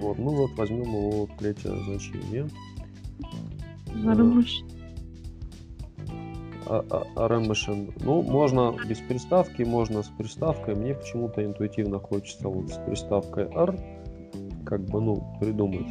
Вот, 0.01 0.19
ну 0.19 0.31
вот 0.31 0.51
возьмем 0.57 0.83
его 0.83 1.29
третье 1.39 1.71
значение. 1.85 2.47
Нормально. 3.95 4.45
А- 6.69 6.85
а- 6.91 7.05
а 7.15 7.29
ремешен. 7.29 7.93
Ну, 8.01 8.23
можно 8.23 8.75
без 8.89 8.99
приставки, 8.99 9.63
можно 9.63 10.03
с 10.03 10.09
приставкой. 10.09 10.75
Мне 10.75 10.95
почему-то 10.95 11.45
интуитивно 11.45 12.01
хочется 12.01 12.49
вот 12.49 12.71
с 12.71 12.79
приставкой 12.79 13.45
r, 13.45 13.79
как 14.65 14.81
бы, 14.87 15.01
ну, 15.01 15.39
придумать. 15.41 15.87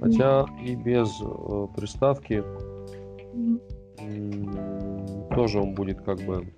Хотя 0.00 0.46
и 0.64 0.74
без 0.76 1.08
э, 1.20 1.66
приставки 1.76 2.42
м, 3.34 3.60
тоже 5.34 5.60
он 5.60 5.74
будет 5.74 6.00
как 6.02 6.18
бы 6.20 6.52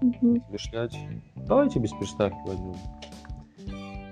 измышлять. 0.00 0.96
Давайте 1.36 1.78
без 1.78 1.92
приставки 1.92 2.36
возьмем. 2.46 2.74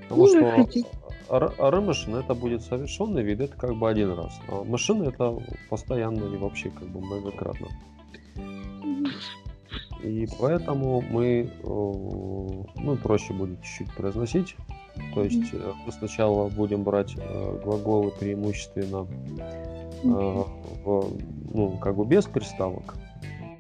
Потому 0.09 0.23
Ну, 0.23 0.27
что 0.29 1.02
как 1.39 1.51
хотите. 1.51 1.63
р- 1.63 1.75
ремешен 1.75 2.15
это 2.17 2.35
будет 2.35 2.63
совершенный 2.63 3.23
вид, 3.23 3.41
это 3.41 3.57
как 3.57 3.75
бы 3.77 3.89
один 3.89 4.13
раз. 4.13 4.39
А 4.49 4.65
машина 4.65 5.05
это 5.05 5.39
постоянно 5.71 6.25
и 6.25 6.37
вообще 6.37 6.71
как 6.71 6.89
бы 6.89 7.01
многократно. 7.01 7.69
И 10.03 10.27
поэтому 10.39 11.01
мы, 11.01 11.49
э, 11.49 11.65
ну, 11.65 12.97
проще 13.03 13.33
будет 13.33 13.63
чуть-чуть 13.63 13.95
произносить. 13.95 14.57
То 15.15 15.23
есть 15.23 15.55
э, 15.55 15.73
мы 15.87 15.93
сначала 15.93 16.49
будем 16.49 16.83
брать 16.83 17.15
э, 17.17 17.61
глаголы 17.65 18.11
преимущественно 18.11 19.07
в, 20.03 20.49
ну, 21.55 21.79
как 21.81 21.97
бы 21.97 22.05
без 22.05 22.25
приставок. 22.27 22.97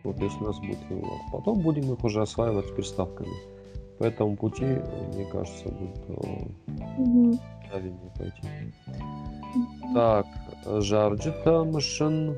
Вот 0.02 0.20
если 0.20 0.38
у 0.38 0.46
нас 0.46 0.58
будет 0.58 0.78
вывод. 0.90 1.20
Потом 1.30 1.60
будем 1.60 1.92
их 1.92 2.02
уже 2.04 2.22
осваивать 2.22 2.66
с 2.66 2.70
приставками. 2.72 3.30
По 3.98 4.04
этому 4.04 4.36
пути, 4.36 4.64
мне 4.64 5.24
кажется, 5.30 5.68
будет 5.68 6.04
э, 6.08 7.32
Правильнее 7.72 8.12
пойти. 8.18 8.42
Так, 9.94 10.26
зарджытæ 10.82 11.64
мысын. 11.64 12.36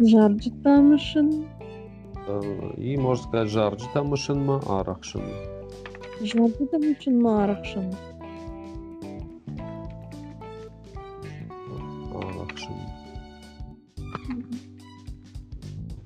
Зарджытæ 0.00 0.91
мысын. 0.91 1.46
э, 2.26 2.72
И 2.78 2.96
можно 2.96 3.24
сказать 3.24 3.48
зарджытæ 3.50 4.02
мысынмæ 4.02 4.60
арæхсын. 4.66 5.22
Жарджитамышын 6.20 7.22
марахшын. 7.22 7.94
Арæхсын. 12.12 12.74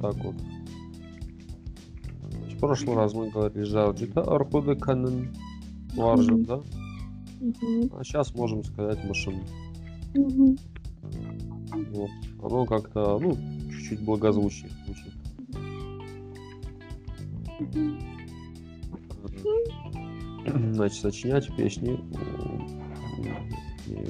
Так 0.03 0.17
вот. 0.17 0.35
В 2.53 2.59
прошлый 2.61 2.97
раз 2.97 3.15
мы 3.15 3.31
говорили 3.31 3.63
зарджытæ 3.65 4.21
æрхъуыды 4.21 4.75
кæнын 4.77 5.35
уарзын, 5.97 6.35
Мгм. 6.35 6.45
да? 6.45 6.57
Мгм. 7.41 7.91
А 7.99 8.05
сейчас 8.05 8.35
можем 8.35 8.65
сказать 8.65 9.03
мысын. 9.05 9.35
Мгм. 10.15 10.57
Вот. 11.93 12.11
Оно 12.43 12.65
как-то, 12.67 13.19
ну, 13.19 13.37
чуть-чуть 13.71 14.01
благозвучнее 14.05 14.73
звучит. 14.87 15.13
Мгм. 17.61 17.99
Значит, 20.75 21.01
сочинять 21.01 21.55
песни 21.57 21.99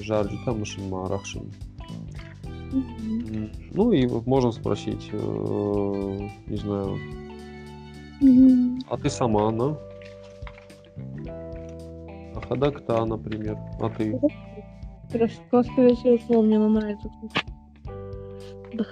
жарджита 0.02 0.52
машинма 0.52 1.06
арахшин. 1.06 1.50
Мгм. 2.72 3.34
М, 3.34 3.50
Ну 3.72 3.92
и 3.92 4.06
можно 4.26 4.52
спросить, 4.52 5.08
э, 5.12 6.28
не 6.46 6.56
знаю, 6.56 6.98
а 8.88 8.96
ты 8.96 9.10
сама, 9.10 9.48
она? 9.48 9.76
А 12.54 12.56
ходакта, 12.56 13.04
например. 13.04 13.58
А 13.80 13.90
ты? 13.90 14.16
Скорее 15.08 15.26
всего, 15.96 16.18
слово 16.26 16.42
мне 16.42 16.58
нравится. 16.58 17.10
Да, 18.72 18.84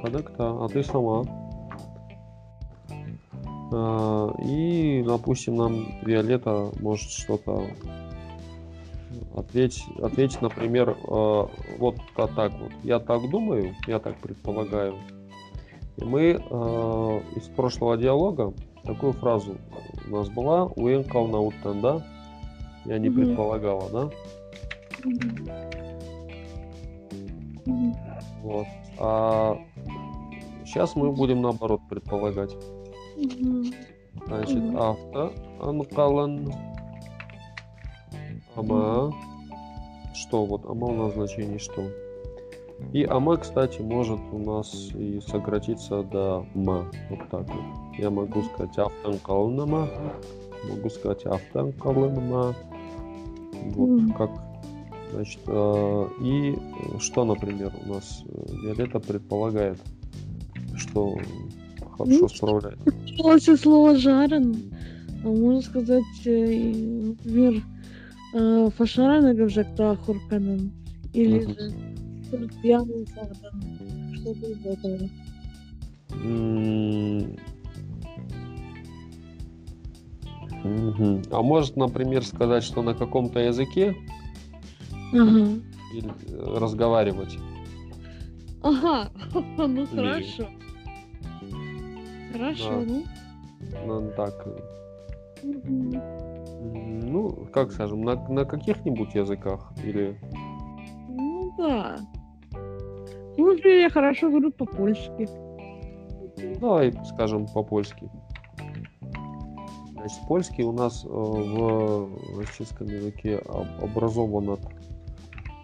ходакта. 0.00 0.64
А 0.64 0.68
ты 0.68 0.82
сама? 0.82 1.24
А, 3.74 4.34
И, 4.42 5.02
допустим, 5.06 5.56
нам 5.56 5.84
Виолетта 6.02 6.70
может 6.80 7.10
что-то 7.10 7.66
ответить, 9.36 9.84
ответить, 10.02 10.40
например, 10.40 10.90
э, 10.90 11.46
вот 11.78 11.96
та- 12.16 12.28
так 12.28 12.52
вот. 12.60 12.72
Я 12.82 12.98
так 12.98 13.28
думаю, 13.30 13.74
я 13.86 13.98
так 13.98 14.16
предполагаю. 14.16 14.94
И 15.98 16.04
мы 16.04 16.32
из 17.36 17.48
прошлого 17.56 17.96
диалога 17.98 18.54
такую 18.84 19.12
фразу 19.12 19.56
у 20.06 20.10
нас 20.10 20.28
была 20.28 20.66
«Уенкал 20.66 21.28
науттан», 21.28 21.80
да? 21.80 22.02
Я 22.84 22.98
не 22.98 23.08
Мгм. 23.08 23.20
предполагала, 23.20 23.88
да? 23.90 24.10
Мгм. 25.04 25.48
Вот. 28.42 28.66
А 28.98 29.56
сейчас 30.64 30.96
мы 30.96 31.12
будем 31.12 31.42
наоборот 31.42 31.80
предполагать. 31.88 32.56
Мгм. 33.16 33.72
Значит, 34.26 34.74
авто 34.74 35.32
анкалан 35.60 36.52
ама. 38.56 39.12
Что 40.14 40.44
вот 40.44 40.64
ама 40.66 40.88
у 40.88 40.94
нас 40.94 41.14
значение 41.14 41.58
что? 41.58 41.82
И 42.92 43.04
ама, 43.04 43.36
кстати, 43.36 43.80
может 43.80 44.20
у 44.32 44.38
нас 44.38 44.90
и 44.94 45.20
сократиться 45.20 46.02
до 46.02 46.44
ма. 46.54 46.90
Вот 47.10 47.28
так 47.30 47.48
вот. 47.48 47.81
Я 47.98 48.10
могу 48.10 48.42
сказать 48.42 48.78
автоанкалан 48.78 49.60
ама. 49.60 49.88
Могу 50.68 50.90
сказать 50.90 51.24
автоанкалан 51.26 52.18
ама. 52.18 52.54
Вот 53.74 53.88
Мгм. 53.88 54.12
как. 54.14 54.30
Значит, 55.12 55.40
э, 55.46 56.08
и 56.22 56.54
что, 56.98 57.24
например, 57.24 57.70
у 57.84 57.88
нас 57.92 58.24
э, 58.26 58.52
Виолетта 58.64 58.98
предполагает, 58.98 59.78
что 60.76 61.14
хорошо 61.96 62.20
Ну, 62.22 62.28
справляется. 62.28 62.84
После 63.18 63.56
слова 63.58 63.94
жарен, 63.96 64.56
а 65.22 65.28
можно 65.28 65.60
сказать, 65.60 66.02
э, 66.24 66.72
например, 66.74 67.62
фашарана 68.76 69.34
гавжакта 69.34 69.96
хурканан. 69.96 70.72
Или 71.12 71.40
же 71.40 72.48
пьяный. 72.62 73.06
Что-то 74.14 74.46
из 74.46 74.64
этого. 74.64 75.08
Мгм. 80.64 81.22
А 81.30 81.42
может, 81.42 81.76
например, 81.76 82.24
сказать, 82.24 82.62
что 82.62 82.82
на 82.82 82.94
каком-то 82.94 83.40
языке 83.40 83.96
Ага. 85.12 85.48
или 85.94 86.10
э, 86.28 86.58
разговаривать. 86.58 87.36
Ага. 88.62 89.10
Ну 89.56 89.86
хорошо. 89.86 90.46
Хорошо, 92.32 92.82
ну. 92.86 93.02
Ну, 93.86 94.10
так. 94.16 94.46
Ну, 95.42 97.46
как 97.52 97.72
скажем, 97.72 98.02
на, 98.02 98.14
на 98.28 98.44
каких-нибудь 98.44 99.14
языках 99.14 99.72
или 99.84 100.16
Ну 101.08 101.52
да. 101.58 101.96
Ну, 103.36 103.52
я 103.54 103.90
хорошо 103.90 104.28
говорю 104.28 104.52
по-польски. 104.52 105.28
давай 106.60 106.92
скажем 107.12 107.46
по-польски. 107.46 108.08
Значит, 110.02 110.18
польский 110.26 110.64
у 110.64 110.72
нас 110.72 111.04
э, 111.04 111.08
в 111.08 112.36
российском 112.36 112.88
языке 112.88 113.36
об- 113.36 113.84
образован 113.84 114.50
от 114.50 114.60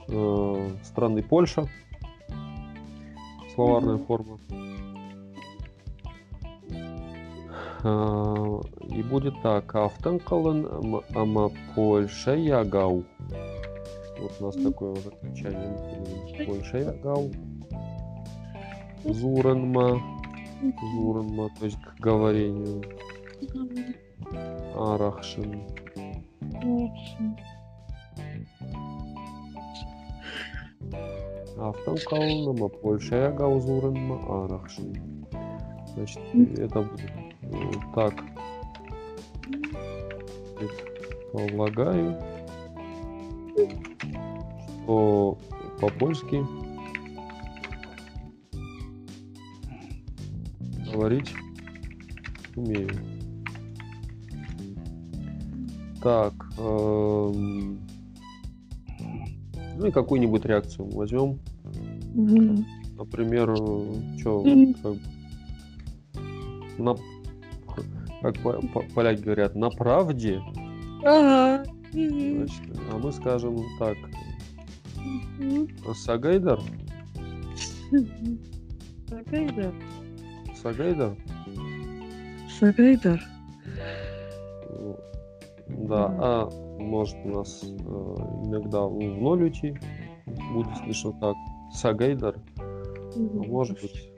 э, 0.06 0.70
страны 0.84 1.24
Польша. 1.24 1.66
Словарная 3.56 3.98
форма. 3.98 4.38
А, 7.82 8.60
И 8.90 9.02
будет 9.02 9.34
так. 9.42 9.74
Автанкален 9.74 11.02
ама 11.16 11.50
Польша 11.74 12.36
ягау. 12.36 13.02
Вот 14.20 14.32
у 14.38 14.44
нас 14.44 14.54
такое 14.54 14.94
вот 14.94 15.14
окончание. 15.14 16.46
Польша 16.46 16.78
ягау. 16.78 17.32
Зуренма. 19.02 20.00
Зуренма, 20.94 21.50
то 21.58 21.64
есть 21.64 21.78
к 21.82 21.98
говорению. 22.00 22.84
Арахшин. 24.76 25.62
Автанкален 31.58 32.48
ама 32.48 32.68
Польша 32.68 33.16
ягау 33.16 33.60
Зуренма 33.60 34.44
Арахшин. 34.44 35.26
Значит, 35.94 36.20
это 36.58 36.82
будет 36.82 37.10
э, 37.42 37.72
так. 37.94 38.14
Полагаю, 41.32 42.16
что 44.88 45.38
по-польски 45.80 46.44
говорить 50.92 51.32
умею. 52.56 52.90
Так, 56.02 56.32
эм, 56.58 57.80
ну 59.76 59.86
и 59.86 59.90
какую-нибудь 59.90 60.44
реакцию 60.44 60.88
возьмем. 60.90 61.38
Например, 62.96 63.54
что, 64.18 64.44
как, 64.82 64.94
на, 66.78 66.96
как 68.22 68.38
по- 68.42 68.60
по- 68.68 68.84
поляки 68.94 69.22
говорят, 69.22 69.54
на 69.54 69.70
правде, 69.70 70.40
Ага. 71.04 71.64
Значит, 71.92 72.62
а 72.92 72.98
мы 72.98 73.12
скажем 73.12 73.58
так, 73.78 73.96
Мгм. 75.38 75.68
Сагайдар, 75.94 76.60
Сагайдар. 79.08 79.74
Сагайдар, 80.60 81.16
Сагайдар. 82.58 83.24
Да, 85.86 86.06
а 86.18 86.48
может 86.78 87.16
у 87.24 87.28
нас 87.28 87.62
э, 87.62 88.14
иногда 88.44 88.82
в 88.82 88.98
ноль 88.98 89.44
уйти, 89.44 89.76
будет 90.52 90.76
слышно 90.78 91.12
так, 91.20 91.36
Сагайдар, 91.72 92.36
а 92.58 93.42
может 93.46 93.80
быть 93.80 94.10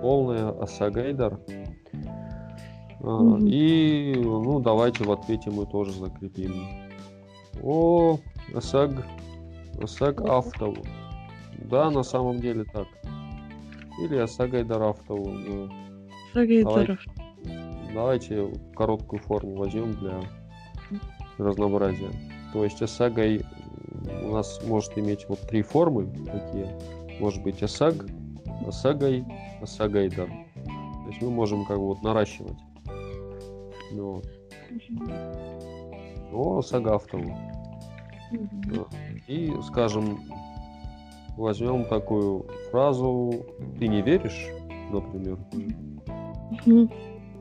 полная 0.00 0.50
Асагайдар. 0.60 1.40
А, 3.00 3.20
Мгм. 3.20 3.46
И, 3.46 4.14
ну, 4.16 4.60
давайте 4.60 5.04
в 5.04 5.12
ответе 5.12 5.50
мы 5.50 5.66
тоже 5.66 5.92
закрепим. 5.92 6.54
О, 7.62 8.18
Асаг, 8.54 8.90
Асаг. 9.82 10.20
Автову. 10.22 10.82
Да, 11.70 11.90
на 11.90 12.02
самом 12.02 12.40
деле 12.40 12.64
так. 12.64 12.86
Или 14.00 14.16
Асагайдар 14.16 14.82
Автову. 14.82 15.28
Ну, 15.30 15.70
Сагайдаров. 16.32 16.98
Давайте 17.92 18.50
короткую 18.74 19.20
форму 19.22 19.56
возьмем 19.56 19.92
для 19.92 20.20
разнообразия. 21.38 22.10
То 22.52 22.64
есть 22.64 22.80
Асагай 22.82 23.38
м, 23.38 24.26
у 24.26 24.32
нас 24.32 24.60
может 24.66 24.96
иметь 24.98 25.26
вот 25.28 25.40
три 25.40 25.62
формы 25.62 26.06
такие. 26.06 26.78
Может 27.20 27.42
быть 27.42 27.62
Асаг, 27.62 27.94
Асагай, 28.66 29.24
Асагайдар. 29.60 30.28
То 30.28 31.08
есть 31.08 31.22
мы 31.22 31.30
можем 31.30 31.64
как 31.64 31.78
бы 31.78 31.86
вот 31.86 32.02
наращивать. 32.02 32.58
Ну, 33.92 34.14
вот. 34.14 34.26
О, 36.32 36.62
Сагафтову. 36.62 37.36
Мгм. 38.32 38.86
И, 39.28 39.52
скажем, 39.66 40.20
возьмем 41.36 41.84
такую 41.84 42.46
фразу 42.70 43.46
«Ты 43.78 43.86
не 43.86 44.02
веришь?» 44.02 44.48
Например. 44.90 45.38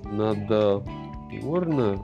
Надо 0.06 0.84
верно. 1.32 1.98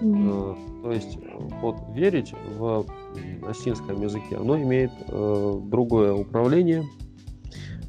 Э, 0.00 0.54
То 0.82 0.92
есть 0.92 1.16
э, 1.16 1.48
вот 1.62 1.76
верить 1.94 2.34
в 2.56 2.84
осетинском 3.48 4.02
языке, 4.02 4.36
оно 4.36 4.60
имеет 4.60 4.90
э, 5.08 5.60
другое 5.64 6.12
управление, 6.12 6.84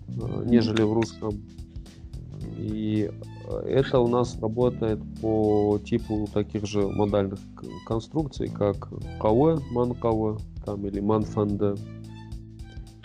э, 0.08 0.44
нежели 0.46 0.84
в 0.84 0.94
русском. 0.94 1.32
И 2.58 3.12
это 3.66 4.00
у 4.00 4.08
нас 4.08 4.38
работает 4.42 5.00
по 5.22 5.80
типу 5.84 6.28
таких 6.34 6.66
же 6.66 6.88
модальных 6.88 7.40
конструкций, 7.86 8.50
как 8.50 8.90
каве, 9.22 9.60
манкаве, 9.72 10.38
там 10.66 10.86
или 10.86 11.00
манфанде. 11.00 11.76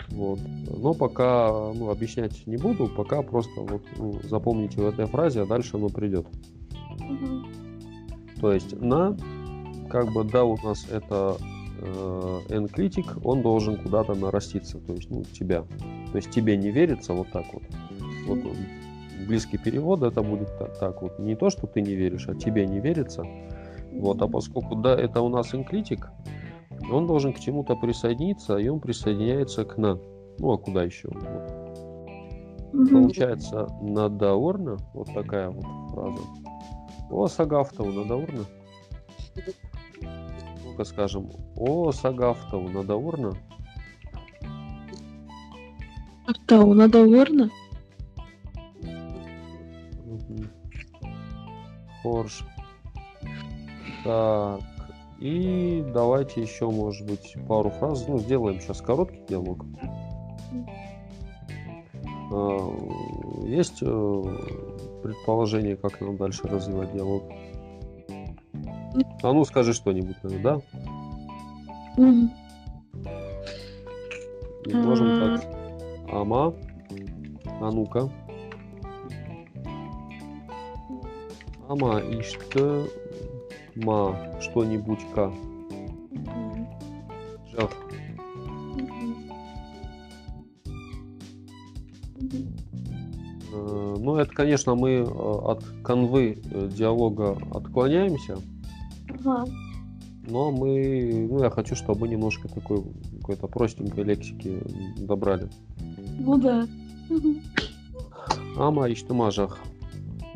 Вот. 0.09 0.39
Но 0.67 0.93
пока 0.93 1.71
ну, 1.73 1.89
объяснять 1.89 2.45
не 2.45 2.57
буду, 2.57 2.87
пока 2.87 3.21
просто 3.21 3.61
вот 3.61 3.83
ну, 3.97 4.19
запомните 4.23 4.81
в 4.81 4.87
этой 4.87 5.05
фразе, 5.05 5.41
а 5.41 5.45
дальше 5.45 5.77
оно 5.77 5.89
придет. 5.89 6.27
То 8.43 8.51
есть 8.51 8.77
на, 8.81 9.15
как 9.89 10.11
бы, 10.11 10.25
да, 10.25 10.43
у 10.43 10.57
нас 10.61 10.85
это 10.91 11.37
э, 11.79 12.39
n-критик, 12.49 13.05
он 13.23 13.41
должен 13.41 13.77
куда-то 13.77 14.15
нараститься, 14.15 14.79
то 14.79 14.91
есть, 14.91 15.09
ну, 15.09 15.23
тебя. 15.23 15.61
То 16.11 16.17
есть 16.17 16.29
тебе 16.29 16.57
не 16.57 16.69
верится 16.69 17.13
вот 17.13 17.31
так 17.31 17.45
вот. 17.53 17.63
Вот 18.27 18.39
близкий 19.25 19.57
перевод 19.57 20.03
это 20.03 20.21
будет 20.21 20.49
так, 20.59 20.77
так 20.77 21.01
вот. 21.01 21.19
Не 21.19 21.37
то, 21.37 21.49
что 21.49 21.67
ты 21.67 21.79
не 21.79 21.95
веришь, 21.95 22.27
а 22.27 22.35
тебе 22.35 22.67
не 22.67 22.81
верится. 22.81 23.23
Вот, 23.93 24.21
а 24.21 24.27
поскольку 24.27 24.75
да, 24.75 24.93
это 24.93 25.21
у 25.21 25.29
нас 25.29 25.53
n-критик, 25.53 26.09
он 26.91 27.07
должен 27.07 27.31
к 27.31 27.39
чему-то 27.39 27.77
присоединиться, 27.77 28.57
и 28.57 28.67
он 28.67 28.81
присоединяется 28.81 29.63
к 29.63 29.77
на. 29.77 29.97
Ну, 30.37 30.51
а 30.51 30.57
куда 30.57 30.83
еще? 30.83 31.07
Вот. 31.13 32.89
Получается, 32.91 33.69
надаурна, 33.81 34.75
вот 34.93 35.13
такая 35.13 35.49
вот 35.49 35.63
фраза. 35.93 36.42
О, 37.09 37.27
Сагафтову, 37.27 37.91
надаурна. 37.91 38.45
Ну-ка 40.63 40.83
скажем, 40.83 41.29
о, 41.55 41.91
Сагафтову, 41.91 42.69
надаурна. 42.69 43.33
Автау, 46.25 46.73
надо 46.73 47.03
верно? 47.03 47.49
Мгм. 50.05 50.49
Хорш. 52.01 52.45
Так, 54.03 54.61
и 55.19 55.83
давайте 55.93 56.41
еще, 56.41 56.69
может 56.69 57.07
быть, 57.07 57.35
пару 57.47 57.69
фраз. 57.69 58.05
Ну, 58.07 58.19
сделаем 58.19 58.59
сейчас 58.59 58.81
короткий 58.81 59.21
диалог. 59.27 59.65
А, 62.31 62.69
Есть 63.45 63.81
э, 63.81 64.23
предположение, 65.03 65.75
как 65.75 65.99
нам 66.01 66.17
дальше 66.17 66.47
развивать 66.47 66.93
диалог? 66.93 67.23
А 69.21 69.33
ну, 69.33 69.43
скажи 69.45 69.73
что-нибудь, 69.73 70.15
да? 70.41 70.61
Мгм. 71.97 72.31
И 74.65 74.73
можем 74.73 75.19
так. 75.19 75.45
Ама. 76.11 76.53
А 77.45 77.71
ну-ка. 77.71 78.09
Ама 81.67 81.99
ишты 81.99 82.89
ма 83.75 84.15
что-нибудь-ка. 84.41 85.33
Мгм. 86.11 86.67
Жах. 87.51 87.71
Э, 93.53 93.95
Ну, 93.99 94.15
это, 94.15 94.33
конечно, 94.33 94.75
мы 94.75 94.89
э, 94.89 95.03
от 95.03 95.63
канвы 95.83 96.41
э, 96.51 96.69
диалога 96.75 97.37
отклоняемся, 97.53 98.37
Ага. 99.09 99.45
но 100.27 100.51
мы, 100.51 101.27
ну, 101.29 101.43
я 101.43 101.49
хочу, 101.49 101.75
чтобы 101.75 102.01
мы 102.01 102.07
немножко 102.07 102.47
такой 102.47 102.83
какой-то 103.21 103.47
простенькой 103.47 104.03
лексики 104.05 104.59
добрали. 104.97 105.49
Ну 106.19 106.37
да. 106.37 106.67
Ама 108.57 108.91
иштыма 108.91 109.31
жах. 109.31 109.59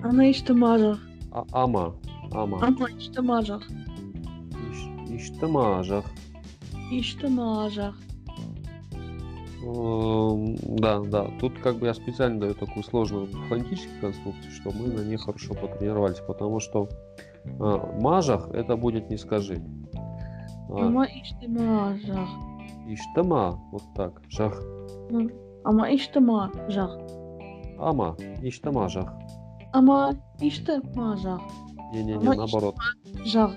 Она 0.04 0.30
иште 0.32 0.54
мажа. 0.54 0.98
А, 1.32 1.46
ама. 1.52 1.96
Ама. 2.32 2.60
Ама 2.62 2.88
иштемажах. 2.98 3.64
Иш-. 4.72 5.20
Иштемажах. 5.20 6.06
Да, 9.68 11.02
да. 11.02 11.28
Тут 11.40 11.60
как 11.60 11.78
бы 11.78 11.88
я 11.88 11.94
специально 11.94 12.40
даю 12.40 12.54
такую 12.54 12.84
сложную 12.84 13.28
фонетическую 13.50 14.00
конструкцию, 14.00 14.52
чтобы 14.52 14.78
мы 14.80 14.88
на 14.94 15.02
ней 15.02 15.18
хорошо 15.18 15.54
потренировались, 15.56 16.20
потому 16.20 16.60
что 16.60 16.88
а, 17.60 18.00
мажах 18.00 18.50
это 18.52 18.78
будет 18.78 19.10
не 19.10 19.18
скажи. 19.18 19.62
А, 20.70 20.86
Ама 20.86 21.06
иштемажах. 21.06 22.30
иштема, 22.88 23.60
вот 23.72 23.84
так, 23.96 24.22
жах. 24.30 24.62
Ама 25.66 25.94
иштемажах. 25.94 26.98
Ама, 27.78 28.16
иштемажах. 28.42 29.14
Ама 29.74 30.16
иштемажах. 30.40 31.42
Не-не-не, 31.94 32.16
Ама 32.16 32.36
наоборот. 32.36 32.76
Жах. 33.26 33.52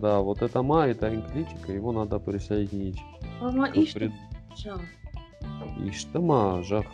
Да, 0.00 0.20
вот 0.20 0.42
это 0.42 0.62
ма, 0.62 0.86
это 0.86 1.12
инкличика, 1.12 1.72
его 1.72 1.92
надо 1.92 2.20
присоединить. 2.20 3.00
Ама 3.40 3.68
к 3.68 3.76
пред- 5.64 5.88
иштемажах. 5.88 6.86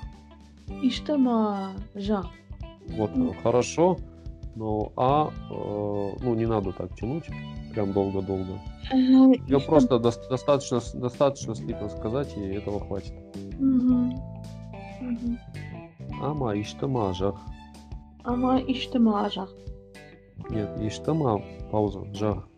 Иштемажах. 0.82 1.76
Иштемажах. 1.94 2.26
Вот, 2.88 3.10
хорошо, 3.42 3.96
но 4.56 4.92
а, 4.96 5.28
э, 5.50 6.16
ну 6.22 6.34
не 6.34 6.46
надо 6.46 6.72
так 6.72 6.94
тянуть, 6.96 7.28
прям 7.72 7.92
долго-долго. 7.92 8.58
Я 8.92 9.58
иштем- 9.58 9.66
просто 9.66 9.96
дос- 9.96 10.28
достаточно, 10.28 10.80
достаточно 10.94 11.54
слитно 11.54 11.88
сказать, 11.88 12.36
и 12.36 12.40
этого 12.40 12.80
хватит. 12.80 13.12
Ама 16.22 16.60
иштемажах. 16.60 17.36
Ама 18.24 18.58
иштемажах. 18.60 19.50
Нет, 20.50 20.68
иштема, 20.80 21.40
пауза, 21.70 22.04
жах. 22.12 22.48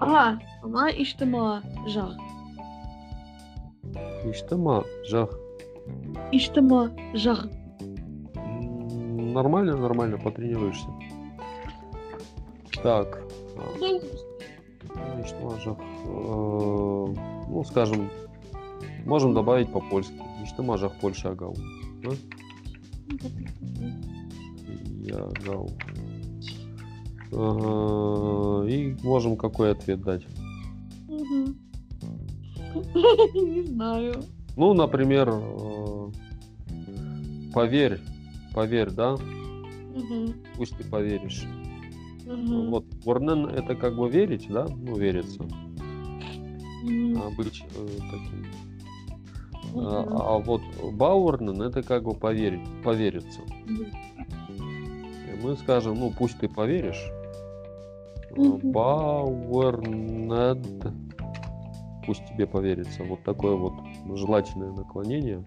А, 0.00 0.38
ама 0.62 0.88
иштемажах. 0.90 2.14
Иштема, 4.24 4.84
жах. 5.06 5.30
Иштемажах. 6.32 7.48
М, 8.36 9.32
Нормально, 9.32 9.76
нормально, 9.76 10.18
потренируешься. 10.18 10.86
Так. 12.82 13.22
а, 13.56 13.60
Ну, 13.80 14.00
иштема, 15.24 15.58
жах. 15.60 15.78
Э, 15.78 17.14
Ну, 17.48 17.64
скажем, 17.64 18.08
можем 19.06 19.34
добавить 19.34 19.72
по-польски. 19.72 20.14
Иштема, 20.42 20.76
жах, 20.78 20.92
Польша, 21.00 21.30
агау. 21.30 21.54
Я 25.02 25.28
гау. 25.46 25.68
Ага, 27.32 28.68
И 28.68 28.96
можем 29.02 29.36
какой 29.36 29.72
ответ 29.72 30.00
дать? 30.02 30.26
Не 32.94 33.62
знаю. 33.66 34.14
Ну, 34.56 34.72
например, 34.74 35.28
э, 35.30 36.10
поверь, 37.52 38.00
поверь, 38.54 38.90
да? 38.90 39.16
Мгм. 39.94 40.34
Пусть 40.56 40.76
ты 40.76 40.84
поверишь. 40.84 41.44
Мгм. 42.26 42.70
Вот, 42.70 42.84
Ворнен 43.04 43.46
это 43.46 43.74
как 43.74 43.96
бы 43.96 44.08
верить, 44.08 44.46
да? 44.48 44.66
Ну, 44.68 44.96
верится. 44.96 45.42
Мгм. 46.82 47.22
А 47.22 47.30
быть 47.36 47.64
э, 47.74 47.88
таким. 48.10 48.44
А, 49.76 50.02
Мгм. 50.02 50.16
а 50.16 50.38
вот 50.38 50.62
Бауэрнен 50.92 51.60
это 51.62 51.82
как 51.82 52.04
бы 52.04 52.14
поверить, 52.14 52.60
повериться. 52.84 53.40
Мгм. 53.66 53.86
И 54.56 55.42
мы 55.42 55.56
скажем, 55.56 55.98
ну, 55.98 56.12
пусть 56.16 56.38
ты 56.38 56.48
поверишь. 56.48 57.04
Бауэрнед. 59.44 60.58
Пусть 62.06 62.22
тебе 62.26 62.46
поверится. 62.46 63.02
Вот 63.04 63.22
такое 63.24 63.56
вот 63.56 63.73
желательное 64.14 64.72
наклонение. 64.72 65.44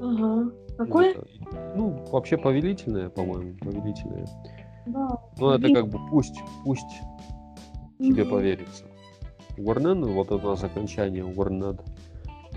Ага. 0.00 0.50
Какое? 0.78 1.10
Это, 1.12 1.26
Ну, 1.74 2.04
вообще 2.12 2.36
повелительное, 2.36 3.08
по-моему, 3.08 3.54
повелительное. 3.58 4.26
Да. 4.86 5.18
Ну, 5.38 5.50
это 5.50 5.72
как 5.72 5.88
бы 5.88 5.98
пусть, 6.10 6.38
пусть 6.64 7.00
тебе 7.98 8.22
Мгм. 8.24 8.30
поверится. 8.30 8.84
Уорнен, 9.58 10.04
вот 10.04 10.30
у 10.32 10.38
нас 10.38 10.62
окончание 10.64 11.24
Уорнед. 11.24 11.80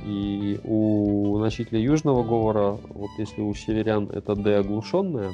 И 0.06 0.60
у 0.64 1.38
носителя 1.40 1.80
южного 1.80 2.24
говора, 2.24 2.78
вот 2.90 3.10
если 3.18 3.42
у 3.42 3.54
северян 3.54 4.10
это 4.10 4.36
Д 4.36 4.58
оглушенная, 4.58 5.32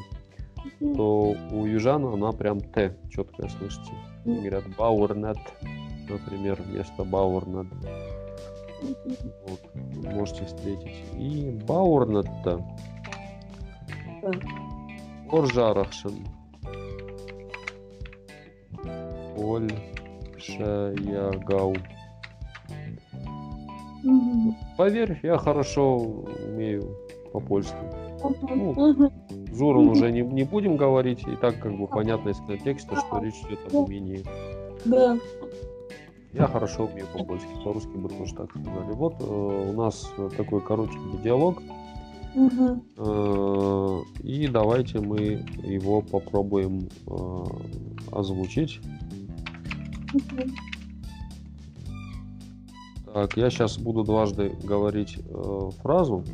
Мгм. 0.79 0.95
то 0.95 1.35
у 1.51 1.65
южан 1.65 2.05
она 2.05 2.31
прям 2.31 2.59
Т 2.59 2.97
четкая 3.11 3.49
слышите. 3.49 3.91
Они 4.25 4.37
говорят 4.39 4.63
Бауэрнет, 4.77 5.37
например, 6.09 6.61
вместо 6.61 7.03
Бауэрнет. 7.03 7.67
Вот, 9.47 9.59
можете 10.13 10.45
встретить. 10.45 11.03
И 11.17 11.51
Бауэрнет-то 11.67 12.61
Да. 14.21 14.31
Оржарахшин. 15.31 16.27
Мгм. 24.03 24.55
Поверь, 24.77 25.19
я 25.23 25.37
хорошо 25.37 25.97
умею 25.97 26.95
по-польски. 27.33 27.75
Ну, 28.23 28.73
Мгм. 28.73 29.11
Журом 29.53 29.89
уже 29.89 30.11
не, 30.11 30.21
не 30.21 30.43
будем 30.43 30.77
говорить, 30.77 31.23
и 31.27 31.35
так 31.35 31.59
как 31.59 31.77
бы 31.77 31.87
понятно 31.87 32.29
из 32.29 32.37
контекста, 32.37 32.95
что 32.97 33.19
речь 33.23 33.35
идет 33.47 33.59
об 33.67 33.75
умении. 33.75 34.23
Да. 34.85 35.17
Я 36.35 36.47
хорошо 36.47 36.87
умею 36.87 37.07
по-польски, 37.13 37.47
по-русски 37.63 37.95
бы 37.95 38.09
тоже 38.09 38.35
так 38.35 38.49
сказали. 38.49 38.91
Вот 38.91 39.15
э, 39.21 39.23
у 39.23 39.71
нас 39.71 40.11
такой 40.35 40.61
коротенький 40.61 41.23
диалог, 41.23 41.63
э, 42.97 44.01
и 44.21 44.47
давайте 44.49 44.99
мы 44.99 45.45
его 45.63 46.01
попробуем 46.01 46.89
э, 47.07 47.43
озвучить. 48.11 48.81
Мгм. 50.13 50.51
Так, 53.13 53.37
я 53.37 53.49
сейчас 53.49 53.77
буду 53.77 54.03
дважды 54.03 54.57
говорить 54.61 55.17
фразу, 55.81 56.25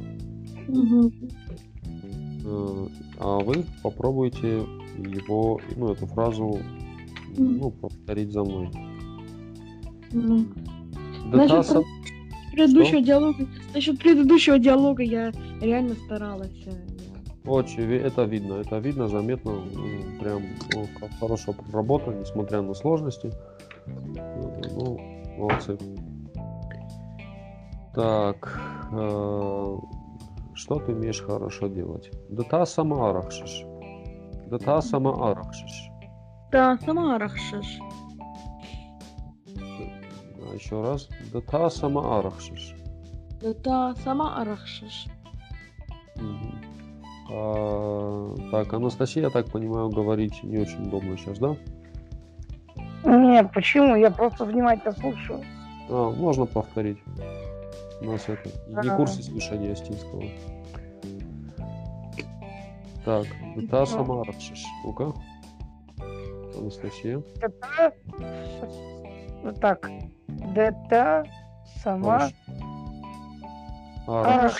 э, 2.43 2.87
а 3.19 3.37
вы 3.37 3.65
попробуйте 3.83 4.65
его, 4.97 5.61
ну, 5.75 5.91
эту 5.91 6.07
фразу, 6.07 6.57
ну, 7.37 7.69
повторить 7.69 8.31
за 8.31 8.43
мной. 8.43 8.90
Мгм. 10.13 10.53
Да 11.31 11.45
Значит, 11.47 11.67
та 11.67 11.73
са- 11.79 11.83
Предыдущего 12.51 13.01
диалога, 13.01 13.47
насчет 13.73 13.97
предыдущего 13.99 14.59
диалога 14.59 15.03
я 15.03 15.31
реально 15.61 15.95
старалась. 15.95 16.51
э, 16.67 16.71
Очень, 17.47 17.83
это 17.93 18.23
видно, 18.25 18.55
это 18.55 18.77
видно, 18.79 19.07
заметно, 19.07 19.53
прям 20.19 20.41
ну, 20.73 20.87
хорошо 21.19 21.53
проработано, 21.53 22.19
несмотря 22.19 22.61
на 22.61 22.73
сложности. 22.73 23.31
Ну, 23.87 24.99
молодцы. 25.37 25.77
Так, 27.95 28.59
э, 28.91 29.77
что 30.53 30.75
ты 30.79 30.91
умеешь 30.93 31.21
хорошо 31.21 31.67
делать? 31.67 32.11
Да 32.29 32.43
та 32.43 32.65
сама 32.65 33.09
арахшиш. 33.09 33.65
Да 34.49 34.57
та 34.57 34.81
сама 34.81 35.31
арахшиш. 35.31 35.89
Да, 36.51 36.77
сама 36.85 37.15
арахшиш. 37.15 37.79
Еще 40.53 40.81
раз. 40.81 41.09
Да 41.33 41.41
та 41.41 41.69
сама 41.69 42.19
арахшиш. 42.19 42.75
Да, 43.41 43.53
да, 43.63 43.95
сама 44.03 44.41
арахшиш. 44.41 45.07
А, 47.33 48.35
так, 48.51 48.73
Анастасия, 48.73 49.23
я 49.23 49.29
так 49.29 49.49
понимаю, 49.49 49.89
говорить 49.89 50.43
не 50.43 50.57
очень 50.59 50.87
удобно 50.87 51.17
сейчас, 51.17 51.39
да? 51.39 51.55
Нет, 53.05 53.51
почему? 53.53 53.95
Я 53.95 54.11
просто 54.11 54.45
внимательно 54.45 54.91
слушаю. 54.93 55.43
А, 55.89 56.11
можно 56.11 56.45
повторить. 56.45 56.99
У 58.01 58.05
нас 58.05 58.27
это 58.27 58.49
не 58.67 58.89
А. 58.89 58.95
курсы 58.95 59.23
слушания 59.23 59.71
астинского. 59.71 60.23
Так, 63.05 63.25
та 63.69 63.85
сама 63.85 64.21
арахшиш. 64.21 64.63
Ну-ка. 64.85 65.13
Анастасия. 66.57 67.23
Это... 67.41 67.93
Вот 69.43 69.59
так. 69.59 69.89
Это 70.55 71.23
сама 71.83 72.29
арах. 74.07 74.57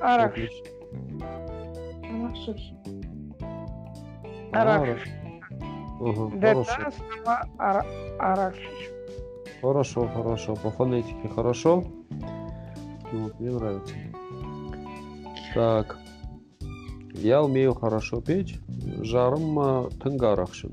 Арах. 0.00 0.34
Это 6.34 6.64
хорошо. 6.64 6.92
сама 7.24 7.42
ара- 7.58 7.86
арахшиш. 8.18 8.90
Хорошо, 9.60 10.08
хорошо. 10.08 10.56
По 10.56 10.70
фонетике 10.70 11.28
хорошо. 11.28 11.84
Вот, 13.12 13.38
мне 13.38 13.50
нравится. 13.50 13.94
Так. 15.54 15.96
Я 17.14 17.42
умею 17.42 17.74
хорошо 17.74 18.20
петь. 18.20 18.58
Жарма 19.02 19.88
тынгарахшин. 20.02 20.72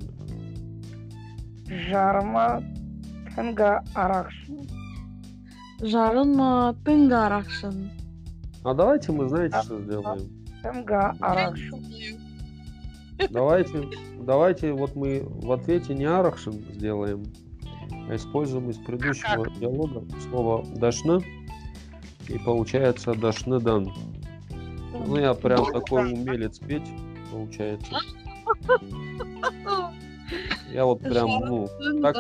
Жарма 1.68 2.64
тынга 3.40 3.84
арахшин. 3.94 4.68
Жарынма 5.82 6.76
тынгарахшын. 6.84 7.90
А 8.66 8.74
давайте 8.74 9.14
мы, 9.14 9.30
знаете, 9.30 9.56
А, 9.56 9.64
что 9.64 9.80
сделаем? 9.82 10.30
Тынга 10.62 11.16
арахшин. 11.22 11.86
Давайте, 13.30 13.88
давайте 14.20 14.74
вот 14.74 14.96
мы 14.96 15.24
в 15.26 15.52
ответе 15.54 15.94
не 15.94 16.04
арахшин 16.04 16.54
сделаем, 16.74 17.24
а 18.10 18.16
используем 18.16 18.70
из 18.70 18.78
предыдущего 18.78 19.50
диалога 19.52 20.04
слово 20.30 20.66
дашны. 20.76 21.22
И 22.28 22.38
получается 22.40 23.14
дашныдан. 23.14 23.92
Ну, 24.92 25.16
я 25.18 25.34
прям 25.34 25.66
такой 25.72 26.12
умелец 26.12 26.60
петь, 26.60 26.92
получается. 27.32 28.00
Я 30.74 30.86
вот 30.86 31.00
прям, 31.02 31.28
ну, 31.46 31.68
так, 32.02 32.16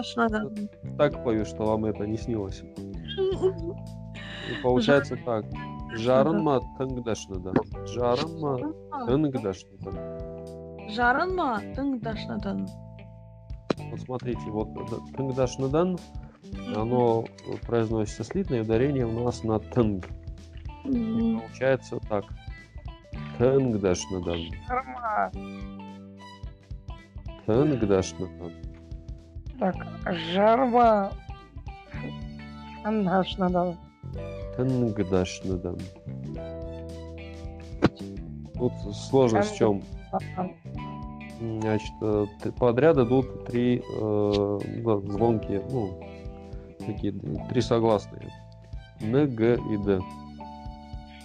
так 0.97 1.23
пою, 1.23 1.45
что 1.45 1.65
вам 1.65 1.85
это 1.85 2.05
не 2.07 2.17
снилось. 2.17 2.63
И 3.17 4.53
получается 4.63 5.17
так. 5.25 5.45
Жарынма 5.95 6.61
тыңдашныдан. 6.77 7.55
Жарынма 7.87 8.59
тыңдашныдан. 9.07 9.95
Жарынма 10.89 11.61
тыңдашнадан. 11.75 12.67
Вот 13.91 13.99
смотрите, 14.01 14.41
вот 14.51 14.73
д- 14.73 15.17
тыңдашныдан, 15.17 15.99
оно 16.75 17.25
произносится 17.65 18.23
слитное 18.23 18.61
ударение 18.61 19.05
у 19.05 19.23
нас 19.23 19.43
на 19.43 19.59
тынг. 19.59 20.05
Получается 20.83 21.99
так. 22.07 22.25
Тыңдашныдан. 23.39 24.41
Жарма. 24.67 25.31
Тыңдашныдан. 27.49 28.51
Так, 29.57 29.75
жарма. 30.35 31.11
Тындашнадан. 32.83 33.71
Тыңдашныдан. 34.55 35.79
Тут 38.53 38.73
сложность 38.93 39.55
в 39.55 39.57
чем? 39.57 39.81
Значит, 41.61 41.93
э, 42.03 42.25
подряд 42.59 42.97
идут 42.99 43.45
три 43.45 43.79
э, 43.79 43.81
ну, 43.97 44.99
звонкие, 45.07 45.63
ну, 45.71 46.03
такие 46.85 47.13
три 47.49 47.61
согласные. 47.61 48.29
Н, 49.01 49.35
Г 49.35 49.55
и 49.55 49.77
Д. 49.77 49.99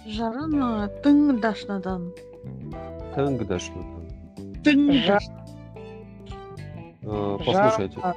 Жарынма 0.07 0.89
тыңдашнадан. 1.03 2.09
Тыңдашныдан. 3.13 4.09
Тыңдаш. 4.63 5.44
Э, 7.05 7.37
Послушайте. 7.45 7.99
Жарма. 8.01 8.15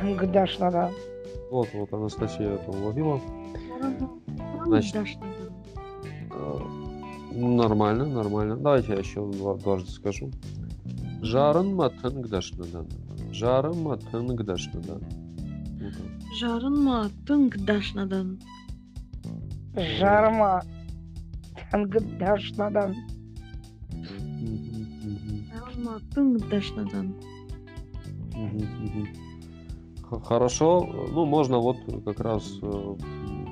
Тыңдашнадан. 0.00 0.92
Вот, 1.50 1.68
вот 1.74 1.92
Анастасия 1.92 2.54
это 2.54 2.70
уловила. 2.70 3.20
Значит, 4.66 4.94
Тыңдашнадан. 4.94 5.52
Э, 6.30 6.58
Нормально, 7.32 8.06
нормально. 8.06 8.56
Давайте 8.56 8.92
я 8.92 8.98
еще 8.98 9.24
два- 9.30 9.54
дважды 9.56 9.90
скажу. 9.92 10.30
Жарынма 11.22 11.90
тыңдашныдан. 12.02 12.86
Жарынма 13.32 13.96
тыңдашныдан. 14.10 15.00
Ну-ка. 15.80 16.02
Жарынма 16.40 17.10
тыңдашнадан. 17.26 18.40
Жарма. 20.00 20.62
Тыңдашнадан. 21.72 22.96
Мгм, 23.92 24.56
мгм, 25.06 25.46
Жарынма 25.52 26.00
тыңдашнадан. 26.14 27.12
Хорошо, 30.24 30.88
ну 31.12 31.24
можно 31.24 31.58
вот 31.58 31.76
как 32.04 32.20
раз 32.20 32.58
э, 32.62 32.96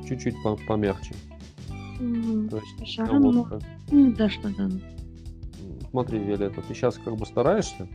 чуть-чуть 0.08 0.34
по- 0.42 0.56
помягче. 0.66 1.14
Мгм. 2.00 2.48
То 2.48 2.56
есть, 2.56 2.74
ну, 2.80 2.86
Жарынма 2.86 3.32
вот 3.42 3.48
как- 3.48 3.62
тыңдашнадан. 3.88 4.82
смотри, 5.90 6.18
Виолетта, 6.18 6.62
ты 6.62 6.74
сейчас 6.74 6.98
как 6.98 7.16
бы 7.16 7.26
стараешься 7.26 7.86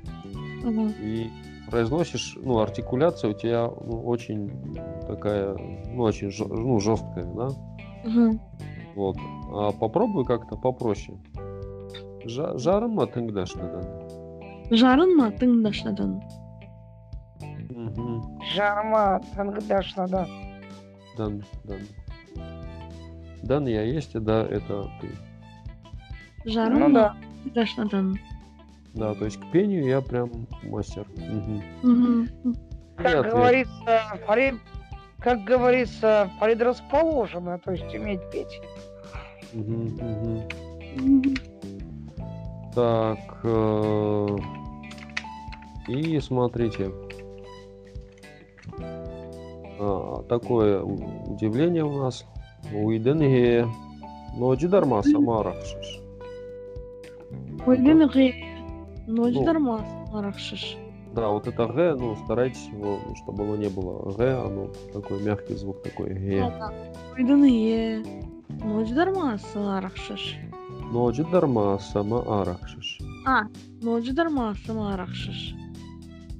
Ага. 0.63 0.93
и 1.01 1.29
произносишь, 1.69 2.37
ну, 2.41 2.59
артикуляция 2.59 3.31
у 3.31 3.33
тебя 3.33 3.65
ну, 3.85 4.01
очень 4.05 4.49
такая, 5.07 5.55
ну, 5.93 6.03
очень 6.03 6.31
ну, 6.47 6.79
жесткая, 6.79 7.25
да? 7.33 7.49
Ага. 8.05 8.39
Вот. 8.95 9.17
А 9.51 9.71
попробуй 9.73 10.23
как-то 10.25 10.55
попроще. 10.55 11.17
Жа- 12.25 12.57
Жарыма 12.57 13.05
тыңдашныдан. 13.07 13.83
Жарынма 14.71 15.31
Мгм. 17.69 18.39
Жарма. 18.53 19.21
Тыңдашнадан. 19.35 20.27
Дан, 21.17 21.43
дан. 21.63 21.79
Дан 23.43 23.67
я 23.67 23.83
есть, 23.83 24.15
и 24.15 24.19
да, 24.19 24.43
это 24.45 24.89
ты. 25.01 25.09
Жарынма 26.49 26.87
Ну 26.87 26.93
да. 26.93 27.15
тыңдашнадан. 27.45 28.15
Да, 28.93 29.13
то 29.15 29.25
есть 29.25 29.39
к 29.39 29.51
пению 29.51 29.85
я 29.85 30.01
прям 30.01 30.29
мастер. 30.63 31.05
Как 32.97 33.25
говорится, 33.25 34.01
Фарид, 34.27 34.55
как 35.19 35.43
говорится, 35.45 36.29
предрасположено, 36.39 37.57
то 37.59 37.71
есть 37.71 37.93
уметь 37.95 38.21
петь. 38.31 38.61
Мгм. 39.53 40.45
Мгм. 40.97 41.35
Так. 42.75 43.39
э, 43.43 44.37
И 45.89 46.19
смотрите. 46.19 46.91
А, 49.79 50.23
Такое 50.29 50.81
удивление 50.81 51.83
у 51.83 51.97
нас. 51.97 52.25
Уйденге. 52.73 53.67
Ночи 54.35 54.67
дарма 54.67 55.03
самарахшиш. 55.03 56.03
Ойден 57.65 58.01
ғы. 58.09 58.33
Ну. 59.07 59.25
Ночдарма 59.25 59.85
арахшиш. 60.13 60.77
Да, 61.13 61.29
вот 61.29 61.47
это 61.47 61.67
Г, 61.67 61.95
ну, 61.99 62.15
старайтесь 62.25 62.67
его, 62.67 62.99
ну, 63.05 63.15
чтобы 63.15 63.43
оно 63.43 63.55
не 63.55 63.69
было 63.69 64.11
Г, 64.11 64.41
оно 64.45 64.69
такой 64.91 65.21
мягкий 65.21 65.55
звук 65.55 65.83
такой 65.83 66.09
Г. 66.13 66.71
Ойден 67.15 67.43
е. 67.43 68.03
Ночдарма 68.49 69.37
арахшиш. 69.55 70.37
Ночи 70.91 71.23
дарма 71.31 71.79
сама 71.79 72.23
арахшиш. 72.41 72.99
А, 73.25 73.43
ночдарма 73.81 74.55
арахшиш. 74.93 75.55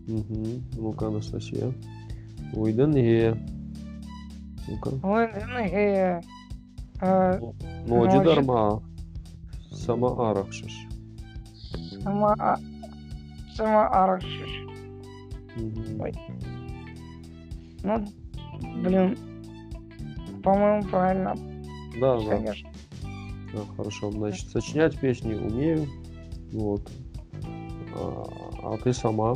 Мгм. 0.08 0.64
Ну-ка, 0.78 1.08
Анастасия. 1.08 1.74
Уйденге. 2.54 3.38
Ну-ка. 4.68 4.92
Ой, 5.04 5.26
э, 5.26 6.22
э, 7.02 7.40
Ночи 7.88 8.16
Ночи. 8.16 8.26
дарма 8.26 8.82
сама 9.72 10.32
арахшиш. 10.32 10.88
сама, 12.02 12.36
а- 12.40 12.58
сама. 13.56 14.20
Ой. 16.00 16.14
Ну, 17.84 18.06
блин, 18.82 19.18
по-моему, 20.44 20.84
правильно, 20.90 21.36
Да, 22.00 22.18
да, 22.20 22.30
конечно. 22.30 22.70
да, 23.54 23.60
хорошо. 23.76 24.12
Значит, 24.12 24.50
сочинять 24.50 24.98
песни 25.00 25.34
умею. 25.34 25.88
Вот. 26.54 26.90
А, 27.96 28.24
а 28.64 28.78
ты 28.78 28.94
сама. 28.94 29.36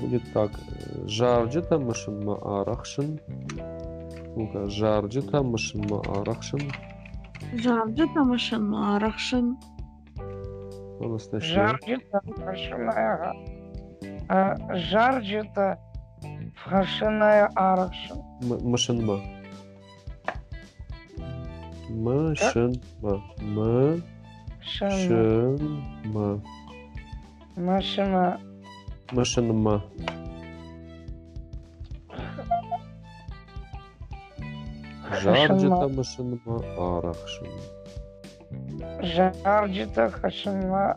Будет 0.00 0.22
так. 0.32 0.50
Жарджита 1.06 1.78
мышынма 1.78 2.38
арахшин. 2.60 3.20
Ну-ка, 4.36 4.66
жарджита 4.68 5.42
мышынма 5.42 6.00
арахшин. 6.20 6.70
Жарды 7.54 8.06
тамашын 8.12 8.74
арахшын. 8.74 9.56
Анастасия. 11.00 11.54
Жарджита, 11.54 12.20
фашиная, 12.36 13.34
а, 14.28 14.76
жарджита, 14.76 15.78
фашиная 16.64 17.46
арашин. 17.54 18.16
М- 18.42 18.70
Мышынма. 18.70 19.20
Мышынма. 21.88 23.22
Шин, 24.60 24.90
Мышынма. 25.00 26.42
машина, 27.56 28.40
Мышынма 29.12 29.82
арахшин. 36.78 37.46
жарджита, 39.02 40.10
хашина, 40.10 40.96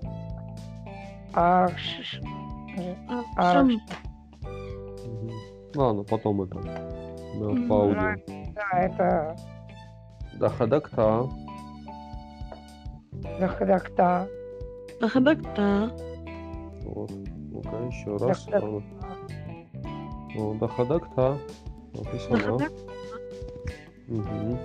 арашиш. 1.33 2.21
Арахшын. 3.35 3.81
Мгм. 5.05 5.31
Ладно, 5.75 6.03
потом 6.03 6.41
это. 6.41 6.55
Да, 6.61 7.45
Мгм. 7.45 7.67
по 7.67 7.75
аудио. 7.83 8.15
Да, 8.55 8.79
это 8.79 9.35
Да, 10.39 10.49
хадакта. 10.49 11.29
Дахадахта. 13.39 14.27
Дахадакта. 15.01 15.91
Вот. 16.83 17.11
Ну-ка, 17.51 17.77
еще 17.87 18.17
раз. 18.17 18.45
Дахадакта. 18.45 18.83
О, 20.37 20.53
дахадакта. 20.55 21.37
Вот 21.93 22.07
и 22.13 22.19
сама. 22.19 22.37
Дахадак. 22.57 22.71
Мгм. 24.07 24.57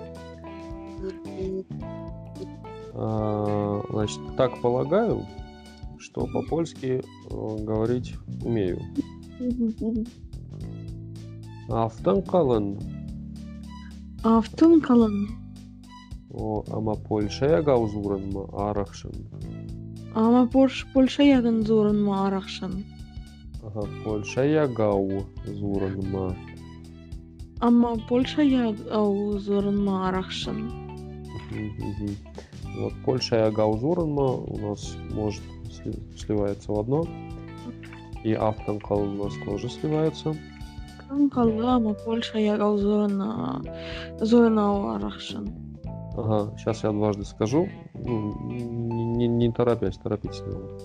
А, 2.93 3.81
Значит, 3.89 4.19
так 4.37 4.61
полагаю, 4.61 5.25
что 5.99 6.27
по-польски 6.27 7.01
э, 7.29 7.63
говорить 7.63 8.15
умею. 8.43 8.79
Автанкален, 11.69 12.79
Автункалан. 14.23 15.27
о, 16.31 16.63
ама 16.69 16.95
Польша 16.95 17.61
гаузурен 17.61 18.31
арахшен. 18.53 19.11
Ама 20.15 20.47
Порш 20.47 20.87
Польша 20.93 21.23
яган 21.23 21.65
зуран 21.67 21.99
ма 22.05 22.27
арахшан. 22.27 22.85
Ага, 23.65 23.83
Польша 24.05 24.67
гау 24.67 25.25
зурен 25.45 26.35
Ама 27.59 27.97
Польша 28.07 28.41
яг 28.41 28.75
ау 28.91 29.37
зуран 29.39 29.83
ма 29.83 30.07
арахшан. 30.07 30.71
Вот 32.79 32.93
Польша 33.05 33.51
гаузурен 33.51 34.17
у 34.17 34.57
нас 34.57 34.95
может 35.11 35.43
сли- 35.69 36.17
сливается 36.17 36.71
в 36.71 36.79
одно. 36.79 37.05
И 38.23 38.33
автанкал 38.33 39.01
у 39.01 39.23
нас 39.23 39.33
тоже 39.45 39.69
сливается. 39.69 40.35
Калла 41.31 41.75
ама 41.75 41.93
Польша 41.93 42.37
яг 42.39 42.61
ау 42.61 42.77
зуран 42.77 43.21
зуран 44.21 44.59
ау 44.59 44.87
арахшан. 44.95 45.64
Ага, 46.17 46.55
сейчас 46.57 46.83
я 46.83 46.91
дважды 46.91 47.25
скажу. 47.25 47.67
Ну, 47.93 48.33
не, 48.49 49.27
не, 49.27 49.51
торопясь, 49.51 49.97
торопитесь 49.97 50.41
немного. 50.41 50.77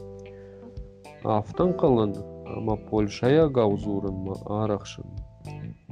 Автанкалан 1.22 2.14
ама 2.46 2.76
Польшая 2.76 3.48
гаузурен 3.48 4.34
арахшин. 4.46 5.04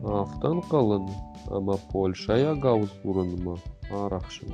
Автанкалан 0.02 1.08
ама 1.48 1.76
Польшая 1.92 2.54
гаузурен 2.54 3.56
арахшин. 3.90 4.52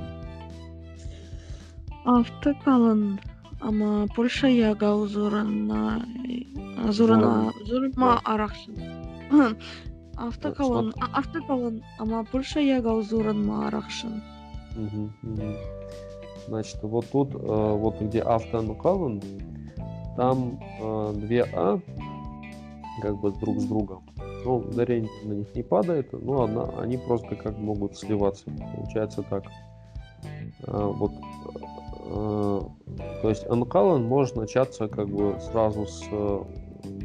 Автокалан 2.05 3.19
ама 3.61 4.07
Польша 4.15 4.47
яг 4.47 4.83
ау 4.83 5.07
зуран 5.07 5.71
зуран 6.91 7.51
зуран 7.65 7.93
ма 7.97 8.21
арахшан. 8.23 8.75
Автокалан 10.15 10.93
а- 11.01 11.19
автокалан 11.19 11.81
ама 11.97 12.23
Польша 12.31 12.59
яг 12.59 12.85
ау 12.85 13.01
Значит, 16.47 16.79
вот 16.83 17.05
тут, 17.11 17.33
э, 17.33 17.37
вот 17.37 17.99
где 17.99 18.21
автанкалан, 18.21 19.21
там 20.15 20.59
э, 20.81 21.13
две 21.15 21.43
А 21.53 21.79
как 23.01 23.19
бы 23.19 23.31
друг 23.31 23.59
с 23.59 23.65
другом. 23.65 24.03
Ну, 24.45 24.57
ударение 24.57 25.09
на 25.23 25.33
них 25.33 25.55
не 25.55 25.63
падает, 25.63 26.13
но 26.13 26.43
одна, 26.43 26.69
они 26.79 26.97
просто 26.97 27.35
как 27.35 27.57
могут 27.57 27.97
сливаться. 27.97 28.45
Получается 28.75 29.23
так. 29.23 29.43
А, 30.67 30.87
вот, 30.87 31.11
э, 32.05 32.61
то 33.21 33.29
есть 33.29 33.45
анкалан 33.47 34.03
может 34.03 34.35
начаться 34.35 34.87
как 34.87 35.09
бы 35.09 35.37
сразу 35.39 35.85
с, 35.85 36.03
э, 36.11 36.43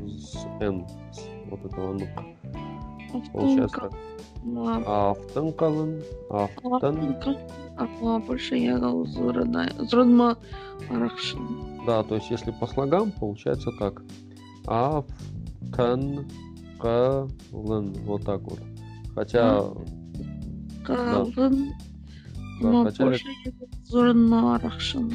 с 0.06 0.46
N, 0.60 0.86
с 1.12 1.20
вот 1.50 1.64
этого 1.64 1.94
нк. 1.94 2.08
Получается 3.32 3.76
так. 3.76 3.92
Ама 4.42 5.10
Автанкалан, 5.10 6.00
автан, 6.30 6.72
Автонка. 6.74 7.36
Ама 7.76 8.20
Польша 8.20 8.56
яг 8.56 8.82
ау 8.82 9.04
зуран 9.06 9.54
зуран 9.78 10.16
ма 10.16 10.36
арахшан. 10.88 11.42
да, 11.86 12.02
то 12.02 12.14
есть 12.14 12.30
если 12.30 12.50
по 12.50 12.66
слогам, 12.66 13.12
получается 13.12 13.70
так. 13.78 14.02
Автан, 14.66 16.26
калан, 16.78 17.92
вот 18.04 18.24
так 18.24 18.40
вот. 18.42 18.60
Хотя, 19.14 19.64
Калан 20.84 21.32
да, 22.62 22.84
хотя 22.84 24.14
ма 24.14 24.54
арахшан. 24.56 25.12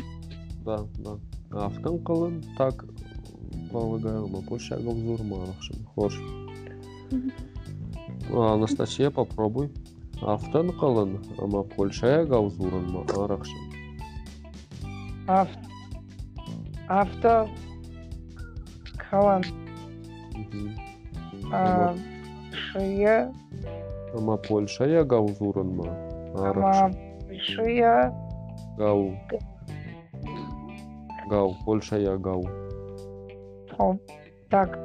Да, 0.64 0.86
да. 1.00 1.18
Автан 1.52 2.00
калын 2.04 2.44
так 2.58 2.86
полагаю, 3.72 4.28
мы 4.28 4.42
больше 4.42 4.76
гаузур 4.76 5.24
марахшин. 5.24 5.86
Хош. 5.96 6.20
Мгм. 7.12 7.32
А, 8.34 8.54
Анастасия, 8.54 9.12
попробуй. 9.12 9.72
Автан 10.22 10.72
калын, 10.80 11.20
ама 11.38 11.64
Польша 11.64 12.26
гаузурын 12.26 12.86
марахшин. 12.92 13.58
Авто. 15.28 15.60
Авто. 16.88 17.50
Калан. 19.10 19.44
Шия. 22.52 23.34
Ама 24.16 24.38
Польша 24.38 25.04
гаузурын 25.04 25.82
Ама 25.82 26.54
марахшин. 26.54 27.40
Шия. 27.40 28.14
Гау. 28.78 29.18
Гау, 31.30 31.56
Польша 31.66 32.18
гау. 32.18 32.46
О, 33.78 33.96
Так. 34.50 34.80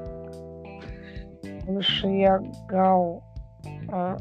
Шия 1.81 2.43
Гау. 2.69 3.23
А, 3.93 4.17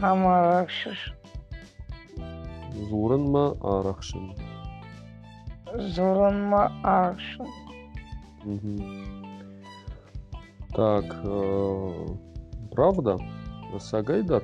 Ама 0.00 0.42
Ракшиш. 0.42 1.14
Зурын 2.88 3.30
ма 3.30 3.56
арахшин. 3.62 4.34
Зуранма 5.76 6.72
Аршин. 6.82 7.46
Мгм. 8.44 8.76
Так, 10.74 11.04
э, 11.24 12.06
правда? 12.72 13.18
Сагайдар? 13.78 14.42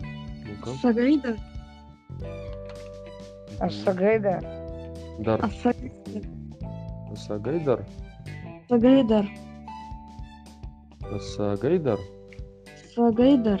Ну-ка. 0.00 0.70
Сагайда. 0.80 1.36
Асагайда. 3.58 4.40
Дар. 5.18 5.50
Асагайда. 7.12 7.84
Сагайдар? 11.18 11.98
Сагайдар. 11.98 11.98
Сагайдар? 12.94 13.60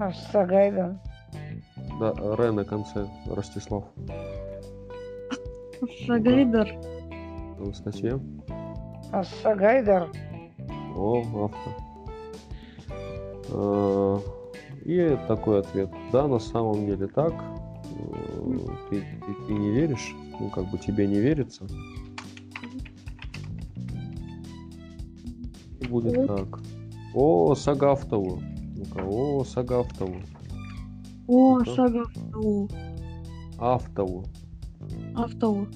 Асагайда. 0.00 1.00
Да, 2.00 2.12
Р 2.18 2.52
на 2.52 2.64
конце, 2.64 3.06
Ростислав. 3.30 3.84
Сагайдар. 6.06 6.68
Анастасия. 7.58 8.20
Асагайдар. 9.12 10.08
О, 10.96 11.22
авто. 11.44 11.70
Э, 13.48 14.18
И 14.84 15.16
такой 15.28 15.60
ответ. 15.60 15.90
Да, 16.12 16.26
на 16.28 16.38
самом 16.38 16.86
деле 16.86 17.06
так. 17.06 17.32
Э, 17.32 18.58
Ты, 18.90 19.00
ты, 19.00 19.34
ты 19.46 19.52
не 19.52 19.70
веришь, 19.70 20.14
ну 20.40 20.50
как 20.50 20.64
бы 20.70 20.78
тебе 20.78 21.06
не 21.06 21.18
верится. 21.20 21.66
И 25.80 25.86
будет 25.86 26.16
Мгм. 26.16 26.26
так. 26.26 26.60
О, 27.14 27.54
Сагафтову. 27.54 28.40
Ну-ка, 28.76 29.02
о, 29.04 29.44
Сагафтову. 29.44 30.16
О, 31.28 31.60
Что? 31.64 31.74
Сагавтау. 31.74 32.68
Автову. 33.58 34.24
Автау. 35.14 35.66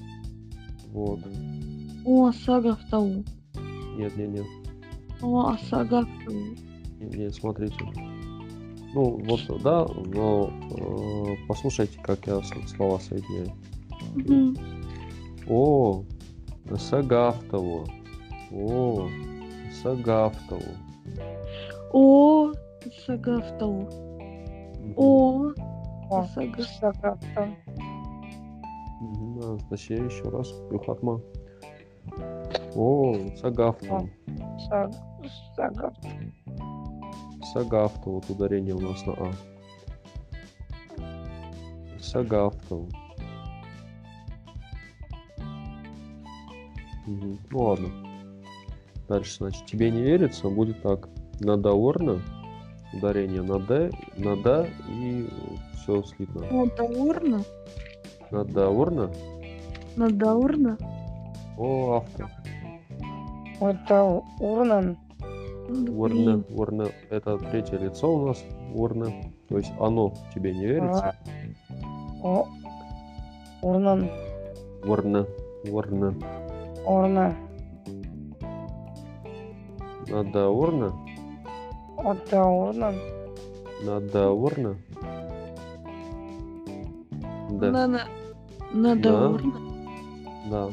Вот. 0.93 1.21
О, 2.05 2.33
Сагавтау. 2.33 3.25
Нет, 3.97 4.17
нет, 4.17 4.29
нет. 4.31 4.47
О, 5.23 5.57
Сагавтау. 5.69 6.35
Нет, 7.01 7.17
нет, 7.17 7.35
смотрите. 7.35 7.77
Ну, 8.93 9.23
вот, 9.25 9.63
да, 9.63 9.87
но 10.15 10.51
э, 10.77 11.37
послушайте, 11.49 11.99
как 12.03 12.27
я 12.27 12.41
слова 12.67 12.99
соединяю. 12.99 13.53
Мгм. 14.15 14.57
О, 15.49 16.05
Сагафтову. 16.77 17.87
О, 18.53 19.09
Сагафтову. 19.71 20.63
О, 21.93 22.53
Сагавтау. 23.07 23.73
Мгм. 24.81 24.95
О, 24.97 25.53
О, 26.11 26.25
Сага. 26.35 26.63
Сагавта. 26.63 27.49
Мгм, 29.01 29.41
Анастасия, 29.43 30.03
еще 30.05 30.29
раз. 30.29 30.51
Юхатма. 30.71 31.21
О, 32.75 33.15
Сагафтову. 33.37 34.09
Саг- 34.69 34.95
Сагавта. 35.57 36.09
Сагафтову. 37.53 38.17
Вот 38.17 38.31
ударение 38.31 38.75
у 38.75 38.81
нас 38.81 39.05
на 39.07 39.13
А. 39.15 39.33
Сагафтову. 42.01 42.89
Мгм, 47.07 47.39
Ну 47.51 47.59
ладно. 47.59 47.89
Дальше, 49.11 49.39
значит, 49.39 49.67
тебе 49.67 49.91
не 49.91 50.03
верится, 50.03 50.49
будет 50.49 50.83
так. 50.83 51.09
Надаорна, 51.41 52.21
ударение 52.95 53.43
на 53.43 53.59
Д, 53.59 53.91
на 54.17 54.37
Да 54.37 54.65
и 54.89 55.27
все 55.75 56.01
слитно. 56.05 56.43
Надаурна. 56.49 57.43
Надаурна? 58.31 59.11
Надаурна. 59.97 60.79
О, 61.59 61.95
автор. 61.97 62.31
Это 63.61 64.23
Урнан. 64.39 64.97
Урна, 65.89 66.45
Урна, 66.55 66.87
это 67.11 67.37
третье 67.51 67.79
лицо 67.79 68.15
у 68.15 68.29
нас, 68.29 68.45
Урна. 68.77 69.13
То 69.49 69.57
есть 69.59 69.73
оно 69.81 70.15
тебе 70.33 70.55
не 70.55 70.67
верится? 70.67 71.17
О, 72.23 72.47
Урнан. 73.61 74.09
Урна, 74.85 75.27
Урна. 75.65 76.15
Орна. 76.85 77.35
Урна? 77.35 77.50
Это 80.11 80.49
Урнан. 80.49 80.95
Надо 83.85 84.31
Урна? 84.31 84.77
Да, 87.51 87.71
Нана. 87.71 88.03
Надаурна. 88.73 89.55
да. 90.51 90.71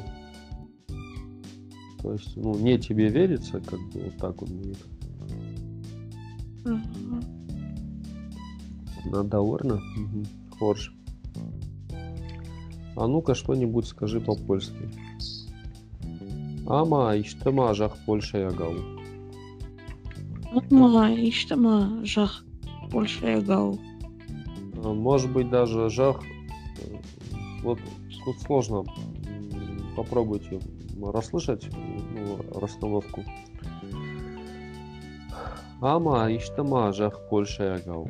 То 2.02 2.14
есть, 2.14 2.36
ну, 2.38 2.56
не 2.56 2.78
тебе 2.78 3.10
верится, 3.10 3.60
как 3.60 3.80
бы 3.80 4.02
вот 4.02 4.18
так 4.18 4.42
вот 4.42 4.50
будет. 4.50 4.78
Угу. 9.76 10.58
Хорж. 10.60 10.94
А 12.96 13.08
ну-ка 13.08 13.36
что-нибудь 13.36 13.88
скажи 13.88 14.20
по-польски. 14.20 14.90
Ама, 16.68 17.20
иштема, 17.20 17.74
жах 17.74 17.98
Польша 18.06 18.40
ягал. 18.40 18.74
Ама, 20.54 21.14
иштама, 21.14 22.02
жах. 22.04 22.44
Больше 22.92 23.26
ягал. 23.26 23.78
А, 24.84 24.94
Может 24.94 25.32
быть 25.32 25.50
даже 25.50 25.90
жах. 25.90 26.22
Вот 27.64 27.80
тут 28.26 28.40
сложно. 28.42 28.84
Попробуйте 29.96 30.60
расслышать 31.02 31.68
ну, 31.74 32.60
расстановку. 32.60 33.24
Ама 35.82 36.36
иштама 36.36 36.92
жах 36.94 37.20
Польша 37.30 37.76
ягал. 37.76 38.08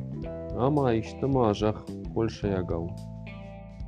Ама 0.58 1.00
иштама 1.00 1.54
жах 1.54 1.86
Польша 2.14 2.48
ягал. 2.48 2.92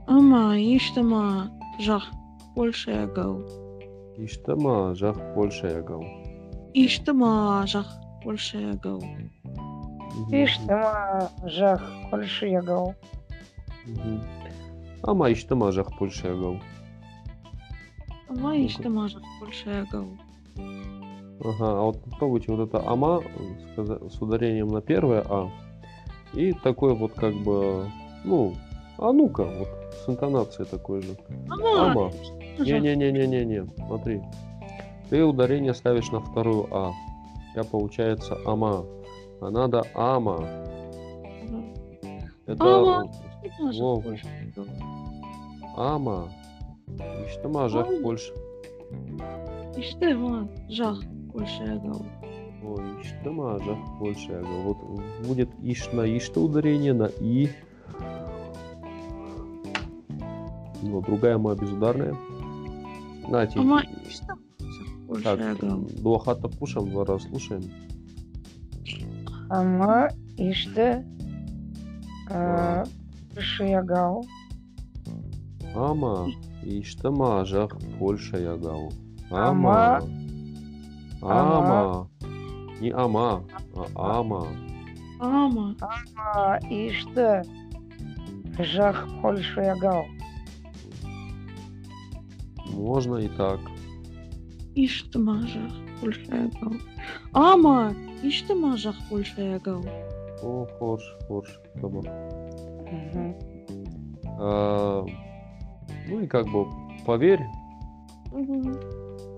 Ама, 0.07 0.57
иштама, 0.57 1.51
жах. 1.79 2.03
Больше 2.55 2.91
ягал. 2.91 3.43
Иштама 4.17 4.95
жах 4.95 5.17
Польша 5.35 5.67
ягал. 5.67 6.03
Иштама, 6.73 7.63
жах. 7.67 7.85
Ишь 10.31 10.57
ты, 10.57 10.75
ма, 10.75 11.29
жах, 11.45 11.81
больше 12.11 12.47
ягал. 12.47 12.95
Мгм. 13.85 14.21
Ама 15.03 15.31
иштама 15.31 15.71
жах 15.71 15.87
Польша 15.97 16.27
ягал. 16.27 16.57
Ама, 18.27 18.65
иштама, 18.65 19.07
жах. 19.07 19.23
Больше 19.39 19.69
ягал. 19.69 20.07
Ага, 21.41 21.79
а 21.79 21.81
вот 21.83 22.03
попробуйте 22.03 22.51
вот 22.51 22.67
это 22.67 22.85
ама 22.85 23.23
с 23.77 24.21
ударением 24.21 24.67
на 24.67 24.81
первое 24.81 25.23
а. 25.29 25.49
И 26.33 26.51
такой 26.51 26.93
вот 26.95 27.13
как 27.13 27.33
бы, 27.33 27.89
ну, 28.25 28.53
а 28.97 29.13
ну-ка, 29.13 29.45
вот 29.45 29.69
с 30.05 30.09
интонацией 30.09 30.67
такой 30.67 31.01
же. 31.01 31.15
Ама, 31.49 31.91
Ама. 31.91 32.11
Не-не-не-не-не-не, 32.59 33.67
смотри. 33.87 34.21
Ты 35.09 35.23
ударение 35.23 35.73
ставишь 35.73 36.11
на 36.11 36.19
вторую 36.19 36.67
а. 36.71 36.91
Тебя 37.53 37.63
получается 37.63 38.37
ама. 38.45 38.85
А 39.41 39.49
надо 39.49 39.83
ама. 39.93 40.47
Это 42.49 42.63
Ама. 42.63 43.07
Во. 44.55 44.65
ама. 45.77 46.29
И 46.97 47.29
что 47.29 47.47
мажах 47.47 47.87
Ама. 47.87 47.99
больше. 48.01 48.33
Иштама, 49.77 50.49
жах. 50.67 51.03
Больше 51.05 51.61
ягал. 51.63 52.01
Ой, 52.63 53.03
что 53.03 53.31
мажах 53.31 53.77
больше. 53.99 54.31
Я 54.31 54.39
говорю, 54.39 54.63
Вот 54.63 55.27
будет 55.27 55.49
иш 55.61 55.91
на 55.91 56.01
ишта 56.17 56.41
ударение, 56.41 56.93
на 56.93 57.05
и. 57.05 57.49
Ну, 60.81 61.01
другая 61.01 61.37
ма 61.37 61.53
безударная. 61.53 62.15
Нате. 63.27 63.59
Ама, 63.59 63.83
жах. 64.09 64.38
Больше 65.09 65.23
Так, 65.23 66.01
до 66.03 66.19
хата 66.19 66.47
пушам, 66.47 66.91
два 66.91 67.03
раза 67.03 67.27
слушаем. 67.29 67.63
Ама, 69.49 70.09
э, 72.29 72.83
больше 73.33 73.63
ягал. 73.63 74.23
Ама, 75.75 76.27
и 76.63 76.83
что 76.83 77.11
мажах 77.11 77.75
Польша 77.97 78.37
ягал. 78.37 78.93
Ама. 79.31 79.99
Ама. 81.23 82.07
Не 82.79 82.91
ама, 82.91 83.43
а 83.95 84.19
ама. 84.19 84.47
Ама, 85.19 85.75
А, 86.17 86.59
ишь 86.69 87.03
ты, 87.15 87.41
жах, 88.63 89.07
больше 89.23 89.61
ягал. 89.61 90.05
Можно 92.67 93.15
и 93.17 93.27
так. 93.29 93.59
Иштама, 94.85 95.41
жах. 95.47 95.71
Больше 96.01 96.21
ягал. 96.21 96.73
Ама, 97.33 97.93
иштама, 98.23 98.77
жах. 98.77 98.95
Больше 99.09 99.41
ягал. 99.41 99.83
О, 100.43 100.67
хорш, 100.77 101.03
хорш. 101.27 101.59
Добро. 101.75 102.01
Мгм. 102.01 103.35
А, 104.39 105.05
ну 106.07 106.19
и 106.21 106.27
как 106.27 106.47
бы 106.47 106.65
поверь, 107.05 107.41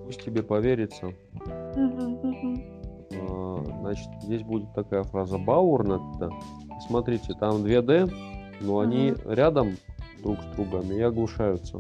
пусть 0.06 0.24
тебе 0.24 0.44
поверится. 0.44 1.12
А, 1.46 1.72
Значит, 3.82 4.08
здесь 4.22 4.44
будет 4.44 4.74
такая 4.74 5.04
фраза 5.04 5.38
Баурнетта. 5.38 6.30
Смотрите, 6.88 7.34
там 7.34 7.64
2D, 7.64 8.12
но 8.62 8.80
они 8.80 9.14
рядом 9.26 9.76
друг 10.24 10.40
с 10.40 10.56
другом 10.56 10.92
и 10.92 11.02
оглушаются. 11.02 11.80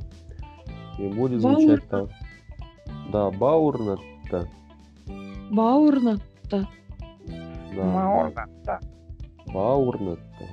И 1.00 1.08
будет 1.08 1.42
звучать 1.42 1.88
так. 1.88 2.10
Да, 3.12 3.30
Баурнатта. 3.32 4.48
Баурнатта. 5.52 6.68
Да. 7.76 7.84
Маурнатта. 7.84 8.80
Баурнатта. 9.54 10.46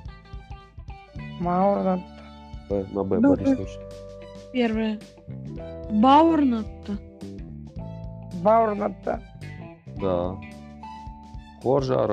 Маурнатта. 1.39 2.05
Б, 2.69 2.85
на 2.93 3.03
Б, 3.03 3.19
Первое. 4.53 4.99
Баурнатта. 5.91 6.97
Баурнатта. 8.43 9.21
Да. 10.01 10.37
Хоржа 11.63 12.03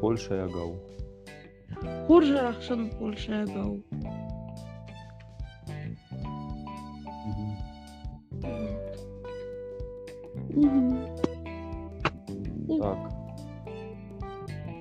Польша 0.00 0.34
Ягау. 0.34 0.76
Хоржа 2.06 2.54
Польша 2.98 3.32
Ягау. 3.40 3.82
Так. 12.80 12.98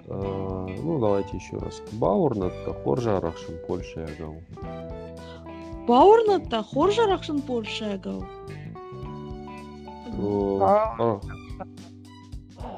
А, 0.09 0.67
ну, 0.84 0.99
давайте 0.99 1.38
еще 1.38 1.57
раз. 1.57 1.82
Баурнетта, 1.93 2.74
Хоржа 2.84 3.17
Арахшин, 3.17 3.55
Польша 3.67 4.01
Ягау. 4.01 4.41
Баурната, 5.88 6.63
хуже 6.63 7.05
Рахшан 7.05 7.39
больше 7.39 7.84
ягал. 7.86 8.24
О, 10.17 10.59
А. 10.61 10.95
а, 10.99 11.19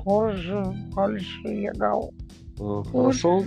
Хорж, 0.04 0.50
больше 0.96 1.48
ягал. 1.50 2.12
а, 2.60 2.84
Хорошо. 2.92 3.44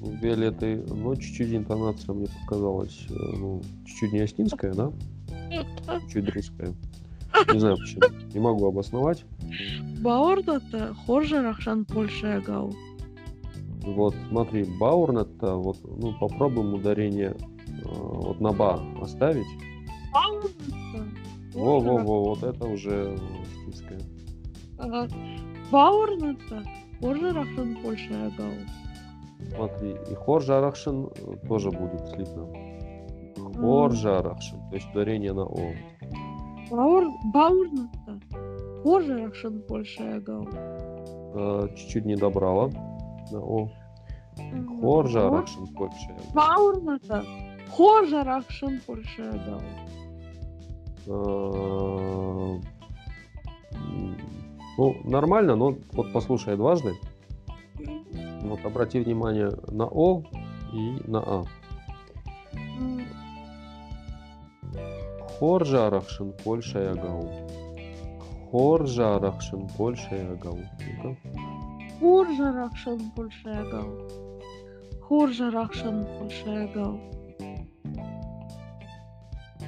Виолетты, 0.00 0.84
но 0.88 1.14
чуть-чуть 1.16 1.52
интонация 1.52 2.14
мне 2.14 2.28
показалась, 2.46 3.04
э, 3.10 3.14
ну, 3.36 3.60
чуть-чуть 3.84 4.12
не 4.12 4.20
остинская, 4.20 4.72
да? 4.72 4.92
Чуть 6.10 6.32
русская. 6.34 6.72
Не 7.52 7.58
знаю 7.58 7.76
почему. 7.76 8.02
Не 8.34 8.40
могу 8.40 8.66
обосновать. 8.66 9.24
Баурната, 10.00 10.94
хуже 11.06 11.42
Рахшан 11.42 11.84
больше 11.84 12.26
ягал. 12.26 12.72
Вот, 13.82 14.14
смотри, 14.28 14.64
Баурнетта, 14.78 15.54
вот, 15.54 15.78
ну, 15.84 16.12
попробуем 16.18 16.74
ударение 16.74 17.34
э, 17.34 17.82
вот 17.84 18.40
на 18.40 18.52
ба 18.52 18.82
оставить. 19.00 19.46
Баурната. 20.12 21.08
Во-во-во, 21.54 22.24
вот 22.24 22.42
это 22.42 22.66
уже 22.66 23.18
остинская. 23.42 24.00
Ага. 24.78 25.08
Баурната, 25.70 26.64
хуже 27.00 27.32
Рахшан 27.32 27.78
больше 27.82 28.12
ягал. 28.12 28.52
Смотри, 29.54 29.96
и 30.10 30.14
хор 30.14 30.42
жарахшин 30.42 31.06
э, 31.06 31.46
тоже 31.48 31.70
будет 31.70 32.06
слитно. 32.08 32.46
Хор 33.56 33.92
жарахшин, 33.92 34.58
то 34.68 34.74
есть 34.74 34.88
ударение 34.90 35.32
на 35.32 35.44
о. 35.44 35.72
Баур, 36.70 37.04
Баурната, 37.32 38.20
хуже 38.82 39.18
Рахшан 39.24 39.62
больше 39.68 40.02
ягал. 40.02 40.46
Э, 41.34 41.68
Чуть-чуть 41.76 42.04
не 42.04 42.16
добрала 42.16 42.70
о. 43.32 43.68
Хоржа 44.80 45.30
Рахшин 45.30 45.66
Польша. 45.74 46.16
Паурната. 46.34 47.24
Хоржа 47.70 48.24
Рахшин 48.24 48.80
Польша 48.86 49.32
дал. 49.46 49.62
Э, 51.06 52.60
Ну, 54.78 54.96
нормально, 55.04 55.56
но 55.56 55.74
вот 55.92 56.12
послушай 56.12 56.56
дважды. 56.56 56.94
Вот 58.42 58.64
обрати 58.64 59.00
внимание 59.00 59.50
на 59.68 59.86
О 59.86 60.22
и 60.72 61.02
на 61.10 61.18
А. 61.18 61.44
М, 65.40 65.40
Хоржа 65.40 65.90
Рахшин 65.90 66.32
Польша 66.44 66.78
Ягау. 66.80 67.28
Хоржа 68.50 69.18
Рахшин 69.18 69.68
Польша 69.76 70.14
Ягау. 70.16 70.58
Ну-ка. 71.04 71.16
Хоржа 72.00 72.52
Рахшин 72.52 73.10
Польша 73.16 73.64
дал. 73.70 74.08
Хоржа 75.02 75.50
Рахшин 75.50 76.06
Польша 76.18 76.68
дал. 76.74 76.98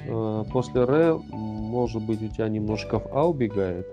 Э, 0.07 0.43
После 0.51 0.81
Р, 0.81 1.19
может 1.31 2.01
быть, 2.03 2.21
у 2.21 2.27
тебя 2.27 2.47
немножко 2.49 2.99
в 2.99 3.07
А 3.13 3.27
убегает. 3.27 3.87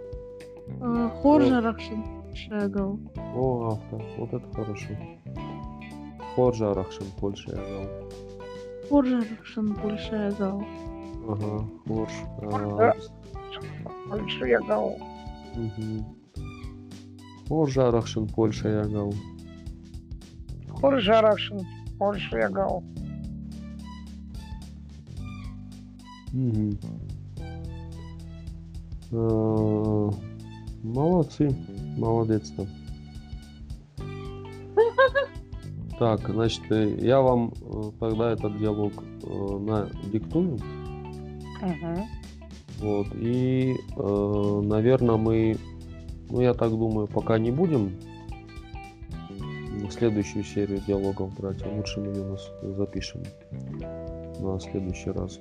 Э, 0.81 1.11
Хоржа 1.23 1.61
Рахшин 1.61 2.05
Польша 2.23 2.69
дал. 2.69 2.99
О, 3.37 3.69
авто. 3.73 4.01
Вот 4.19 4.33
это 4.33 4.53
хорошо. 4.55 4.89
Хоржа 6.35 6.75
Рахшин 6.75 7.07
Польша 7.21 7.51
Ягау. 7.53 7.87
Хоржа 8.89 9.19
Рахшин 9.19 9.75
Польша 9.75 10.33
дал. 10.39 10.63
Ага, 11.29 11.65
Хорж. 11.87 12.13
Хоржа. 12.39 12.95
А, 13.85 14.09
Больше 14.09 14.49
я 14.49 14.61
гау. 14.61 14.97
мгм. 15.55 16.05
Хоржа 17.49 17.91
Рахшин 17.91 18.27
Польша 18.29 18.69
Ягау. 18.69 19.13
Хоржа 20.81 21.21
Рашин. 21.21 21.61
Больше 21.99 22.37
я 22.37 22.49
гау. 22.49 22.83
Мгм. 26.33 26.79
Э, 29.11 30.11
Молодцы, 30.83 31.51
молодец 31.97 32.51
там. 32.51 32.67
Так, 35.99 36.29
значит, 36.29 36.63
э, 36.71 36.97
я 37.01 37.21
вам 37.21 37.53
э, 37.61 37.91
тогда 37.99 38.31
этот 38.31 38.57
диалог 38.59 38.93
э, 39.25 39.59
на 39.59 39.91
диктую. 40.13 40.59
Мгм. 41.63 42.07
Вот, 42.81 43.07
и, 43.15 43.77
наверное, 43.97 45.17
мы, 45.17 45.57
ну, 46.31 46.41
я 46.41 46.55
так 46.55 46.71
думаю, 46.71 47.09
пока 47.09 47.39
не 47.39 47.51
будем 47.51 47.93
следующую 49.91 50.45
серию 50.45 50.81
диалогов 50.87 51.35
брать, 51.37 51.63
а 51.65 51.69
лучше 51.75 52.01
мы 52.01 52.09
ее 52.13 52.25
нас 52.25 52.51
запишем 52.63 53.23
на 54.41 54.61
следующий 54.61 55.11
раз. 55.11 55.41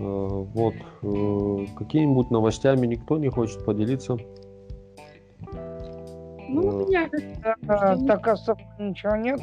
Э, 0.00 0.44
Вот, 0.54 0.74
э, 1.02 1.66
какими-нибудь 1.76 2.30
новостями 2.30 2.86
никто 2.86 3.18
не 3.18 3.28
хочет 3.28 3.64
поделиться? 3.66 4.16
Ну, 6.48 6.62
у 6.62 6.82
Э, 6.82 6.86
меня, 6.86 7.08
как- 7.08 7.58
Да, 7.62 7.96
Так 8.06 8.28
особо 8.28 8.60
ничего 8.78 9.14
нет. 9.16 9.40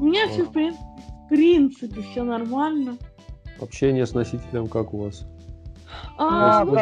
у 0.00 0.04
меня 0.04 0.26
все 0.28 0.44
в 0.44 1.28
принципе 1.28 2.02
все 2.02 2.22
нормально. 2.24 2.96
Общение 3.60 4.06
с 4.06 4.14
носителем 4.14 4.68
как 4.68 4.94
у 4.94 5.04
вас? 5.04 5.26
А, 6.16 6.64
ну, 6.64 6.76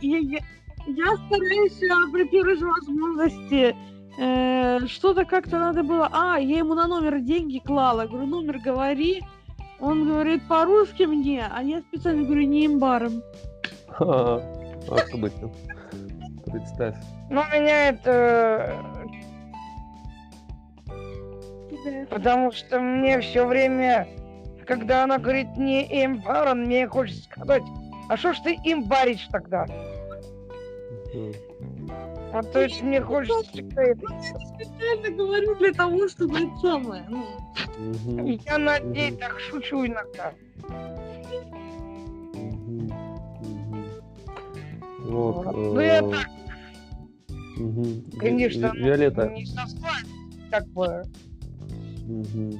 я, 0.00 0.18
я, 0.18 0.38
я 0.86 1.16
стараюсь 1.26 2.12
при 2.12 2.24
первой 2.28 2.56
же 2.56 2.66
возможности 2.66 3.76
э, 4.18 4.86
что-то 4.86 5.24
как-то 5.24 5.58
надо 5.58 5.82
было. 5.82 6.08
А, 6.12 6.38
я 6.38 6.58
ему 6.58 6.74
на 6.74 6.86
номер 6.86 7.20
деньги 7.20 7.58
клала. 7.58 8.06
Говорю, 8.06 8.26
номер 8.26 8.58
говори. 8.58 9.22
Он 9.80 10.06
говорит 10.06 10.46
по-русски 10.46 11.04
мне, 11.04 11.44
а 11.50 11.62
я 11.62 11.80
специально 11.80 12.24
говорю 12.24 12.42
не 12.42 12.66
имбаром. 12.66 13.22
А 13.98 14.40
быть? 15.14 15.32
Представь. 16.44 16.96
Ну, 17.30 17.42
меня 17.52 17.88
это... 17.88 18.80
Потому 22.10 22.52
что 22.52 22.78
мне 22.78 23.20
все 23.20 23.44
время, 23.44 24.06
когда 24.66 25.04
она 25.04 25.18
говорит 25.18 25.56
не 25.56 25.84
имбарон, 26.04 26.64
мне 26.64 26.86
хочется 26.88 27.24
сказать, 27.24 27.62
а 28.08 28.16
что 28.16 28.32
ж 28.32 28.38
ты 28.40 28.54
имбаришь 28.64 29.28
тогда? 29.30 29.66
Вот 32.32 32.50
то 32.52 32.62
есть 32.62 32.82
мне 32.82 33.00
хочется 33.00 33.52
всегда 33.52 33.82
это. 33.82 34.06
Я 34.10 34.46
специально 34.46 35.10
говорю 35.10 35.54
для 35.56 35.72
того, 35.72 36.08
чтобы 36.08 36.38
это 36.38 36.56
самое. 36.62 37.04
Ну. 37.08 37.26
Я 38.46 38.58
над 38.58 38.84
ней 38.86 39.12
так 39.12 39.38
шучу 39.38 39.86
иногда. 39.86 40.32
Вот. 45.00 45.44
Ну, 45.54 45.80
я 45.80 45.98
э, 45.98 46.10
так, 46.10 46.26
конечно, 48.18 48.72
Ви- 48.74 48.84
Виолетта. 48.84 49.28
не 49.28 49.44
со 49.44 49.66
зла, 49.66 49.90
как 50.50 50.66
бы. 50.68 51.02
Мгм. 52.06 52.58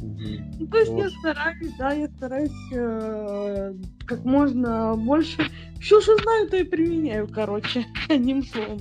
Ну, 0.00 0.66
то 0.66 0.78
есть 0.78 0.90
я 0.90 1.04
Вот. 1.04 1.12
стараюсь, 1.12 1.72
да, 1.78 1.92
я 1.92 2.08
стараюсь 2.08 2.72
э, 2.72 3.74
как 4.06 4.24
можно 4.24 4.94
больше. 4.96 5.50
Все, 5.80 6.00
что 6.00 6.16
знаю, 6.18 6.48
то 6.48 6.56
и 6.56 6.64
применяю, 6.64 7.28
короче, 7.28 7.86
одним 8.08 8.44
словом. 8.44 8.78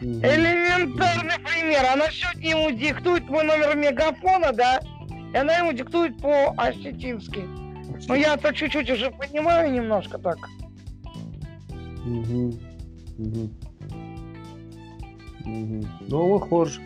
Элементарный 0.00 1.38
пример. 1.44 1.84
Она 1.92 2.06
сегодня 2.10 2.50
ему 2.50 2.70
диктует 2.70 3.28
мой 3.28 3.44
номер 3.44 3.76
мегафона, 3.76 4.52
да? 4.52 4.80
И 5.32 5.36
она 5.36 5.58
ему 5.58 5.72
диктует 5.72 6.16
по-осетински. 6.18 7.44
Но 8.08 8.14
я-то 8.14 8.52
чуть-чуть 8.54 8.90
уже 8.90 9.10
понимаю 9.10 9.70
немножко 9.72 10.18
так. 10.18 10.38
Мгм. 12.04 12.58
Мгм. 13.18 13.50
Мгм. 15.44 15.88
Ну, 16.08 16.32
выхож. 16.32 16.80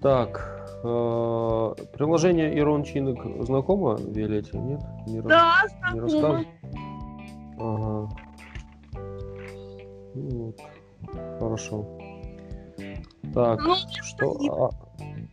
Так. 0.00 0.61
Э, 0.82 1.74
Приложение 1.96 2.58
Ирон 2.58 2.84
Чинок 2.84 3.44
знакомо 3.44 3.96
Виолетте? 3.98 4.58
Нет? 4.58 4.80
Не 5.06 5.20
Да, 5.22 5.62
не 5.92 6.00
знакомо. 6.00 6.02
расскажешь? 6.02 6.46
Ага. 7.58 8.08
Ну 10.14 10.28
вот. 10.30 10.60
Хорошо. 11.38 11.86
Так, 13.34 13.60
Ну, 13.64 13.74
что... 14.02 14.34
стоит. 14.34 14.50
а, 14.52 14.70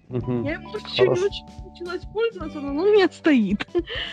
мгм. 0.10 0.44
Я 0.44 0.58
не 0.58 0.66
Хорошо. 0.98 1.26
очень 1.26 1.46
началась 1.70 2.02
пользоваться, 2.14 2.60
но 2.60 2.70
он 2.70 2.78
у 2.80 2.94
меня 2.94 3.10
стоит. 3.10 3.68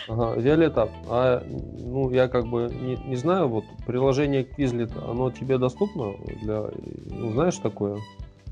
Ага, 0.09 0.33
Виолетта, 0.39 0.89
а 1.09 1.43
ну 1.79 2.09
я 2.11 2.27
как 2.27 2.47
бы 2.47 2.69
не, 2.81 2.95
не 3.07 3.15
знаю, 3.15 3.47
вот 3.47 3.63
приложение 3.85 4.43
Quizlet, 4.43 4.91
оно 5.09 5.31
тебе 5.31 5.57
доступно 5.57 6.13
для, 6.41 6.65
ну 7.11 7.31
знаешь 7.31 7.57
такое, 7.57 7.97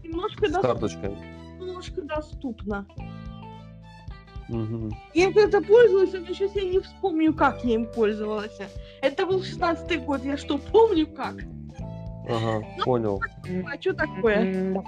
Немножко, 0.03 0.47
с 0.47 0.53
дос- 0.53 0.61
карточкой? 0.61 1.11
Немножко 1.75 2.01
доступно. 2.01 2.85
Мгм. 4.47 4.91
Я 5.13 5.33
когда 5.33 5.59
пользовалась, 5.59 6.13
но 6.13 6.33
сейчас 6.33 6.55
я 6.55 6.63
не 6.63 6.79
вспомню, 6.79 7.33
как 7.33 7.63
я 7.65 7.75
им 7.75 7.87
пользовалась. 7.87 8.57
Это 9.01 9.25
был 9.25 9.41
16 9.41 10.05
год, 10.05 10.23
я 10.23 10.37
что, 10.37 10.57
помню 10.57 11.07
как? 11.07 11.35
Ага, 12.29 12.65
понял. 12.83 13.19
А 13.67 13.79
что 13.79 13.93
такое? 13.93 14.83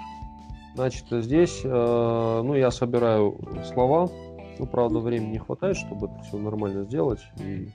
Значит, 0.74 1.06
здесь, 1.10 1.60
э, 1.64 2.42
ну 2.44 2.54
я 2.54 2.70
собираю 2.70 3.40
слова, 3.72 4.08
ну 4.60 4.66
правда 4.66 5.00
времени 5.00 5.32
не 5.32 5.38
хватает, 5.38 5.76
чтобы 5.76 6.06
это 6.06 6.22
все 6.22 6.38
нормально 6.38 6.84
сделать. 6.84 7.20
И, 7.38 7.68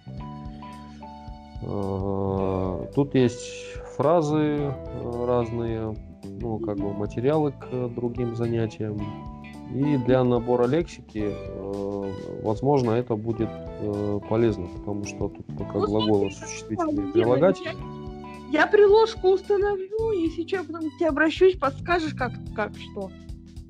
э, 1.64 2.88
тут 2.96 3.14
есть 3.14 3.74
фразы 3.98 4.38
э, 4.38 5.26
разные, 5.26 5.96
ну 6.24 6.60
как 6.60 6.78
бы 6.78 6.94
материалы 6.94 7.52
к 7.52 7.90
другим 7.90 8.36
занятиям. 8.36 9.00
И 9.74 9.98
для 9.98 10.24
набора 10.24 10.68
лексики, 10.68 11.32
э, 11.34 12.12
возможно, 12.44 12.92
это 12.92 13.16
будет 13.16 13.50
э, 13.50 14.20
полезно, 14.30 14.68
потому 14.68 15.04
что 15.06 15.30
тут 15.30 15.46
пока 15.58 15.80
Ну, 15.80 15.86
глаголы 15.88 16.32
смотри, 16.32 16.48
существительные 16.48 17.12
прилагать. 17.12 17.60
Я, 18.52 18.68
приложку 18.68 19.30
установлю, 19.30 20.12
если 20.12 20.46
что, 20.46 20.58
я 20.58 20.64
потом 20.64 20.92
к 20.92 20.98
тебе 21.00 21.10
обращусь, 21.10 21.56
подскажешь, 21.56 22.14
как, 22.14 22.34
как 22.56 22.72
что. 22.76 23.10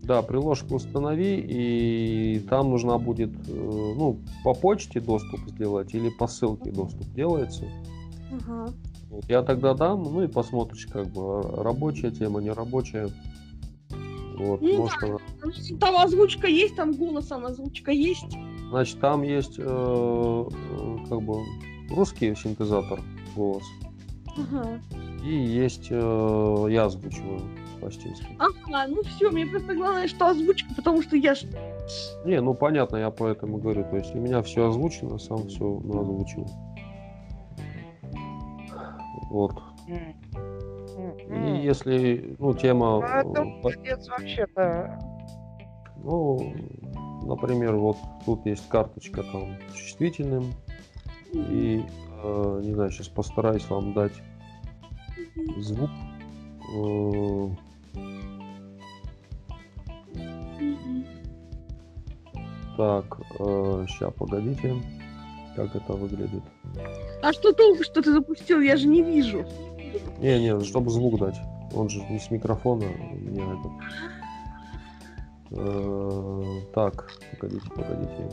Да, 0.02 0.22
приложку 0.22 0.76
установи, 0.76 1.38
и 1.40 2.40
там 2.50 2.72
нужна 2.72 2.98
будет, 2.98 3.30
э, 3.48 3.54
ну, 3.54 4.20
по 4.44 4.54
почте 4.54 5.00
доступ 5.00 5.40
сделать 5.48 5.94
или 5.94 6.10
по 6.10 6.28
ссылке 6.28 6.72
доступ 6.72 7.08
делается. 7.14 7.64
Ага. 8.30 8.74
Вот 9.14 9.26
я 9.30 9.44
тогда 9.44 9.76
дам, 9.76 10.02
ну 10.04 10.24
и 10.24 10.28
посмотришь, 10.28 10.88
как 10.92 11.06
бы, 11.08 11.42
рабочая 11.64 12.10
тема, 12.10 12.42
не 12.42 12.50
рабочая. 12.52 13.10
Вот, 14.40 14.60
Ну 14.62 14.78
может, 14.78 15.04
она- 15.04 15.18
Там 15.80 15.96
озвучка 15.98 16.48
есть, 16.48 16.76
там 16.76 16.94
голосом 16.94 17.46
озвучка 17.46 17.92
есть. 17.92 18.26
Значит, 18.72 19.00
там 19.00 19.22
есть, 19.22 19.60
э, 19.60 19.64
э, 19.64 20.98
как 21.08 21.22
бы, 21.22 21.36
русский 21.92 22.34
синтезатор 22.36 23.00
голос, 23.36 23.64
Ага. 24.36 24.82
и 25.24 25.32
есть, 25.36 25.88
э, 25.92 26.68
я 26.72 26.86
озвучиваю. 26.86 27.42
по-астински. 27.80 28.26
Ага, 28.40 28.88
ну 28.88 29.04
все, 29.04 29.30
мне 29.30 29.46
просто 29.46 29.76
главное, 29.76 30.08
что 30.08 30.28
озвучка, 30.30 30.74
потому 30.74 31.02
что 31.02 31.18
я 31.18 31.36
ж... 31.36 31.44
Не, 32.26 32.40
ну 32.40 32.54
понятно, 32.54 32.96
я 32.96 33.10
поэтому 33.12 33.58
говорю. 33.58 33.84
То 33.90 33.98
есть 33.98 34.16
у 34.16 34.20
меня 34.20 34.42
все 34.42 34.70
озвучено, 34.70 35.20
сам 35.20 35.50
все 35.50 35.78
озвучил. 35.94 36.48
Вот. 39.34 39.64
М. 39.88 41.58
И 41.58 41.66
если, 41.66 42.36
ну, 42.38 42.54
тема, 42.54 43.00
Ну, 43.00 43.02
это 43.02 43.42
э, 43.42 43.46
молодец 43.46 44.08
вообще-то. 44.08 45.00
ну, 46.04 46.54
например, 47.24 47.76
вот 47.76 47.98
тут 48.28 48.46
есть 48.46 48.70
карточка 48.70 49.24
там 49.24 49.58
с 49.72 49.74
чувствительным, 49.74 50.54
и, 51.34 51.84
э, 52.24 52.62
не 52.64 52.74
знаю, 52.76 52.92
сейчас 52.92 53.08
постараюсь 53.08 53.68
вам 53.72 53.94
дать 53.94 54.14
звук. 55.58 55.90
Э, 56.76 57.50
Так, 62.78 63.18
сейчас, 63.38 64.14
погодите, 64.14 64.76
как 65.56 65.76
это 65.76 65.94
выглядит. 65.94 66.44
А 67.22 67.34
что 67.34 67.54
толку, 67.54 67.84
что 67.84 68.02
ты 68.02 68.12
запустил? 68.12 68.60
Я 68.62 68.76
же 68.76 68.88
не 68.88 69.02
вижу. 69.02 69.46
Не, 70.20 70.40
не, 70.40 70.60
чтобы 70.64 70.90
звук 70.90 71.20
дать. 71.20 71.40
Он 71.74 71.90
же 71.90 72.04
не 72.10 72.20
с 72.20 72.30
микрофона, 72.32 72.86
у 72.86 73.16
меня 73.16 73.44
этот. 73.44 73.72
Э, 75.52 76.44
Так, 76.74 77.12
погодите, 77.40 77.70
погодите. 77.70 78.30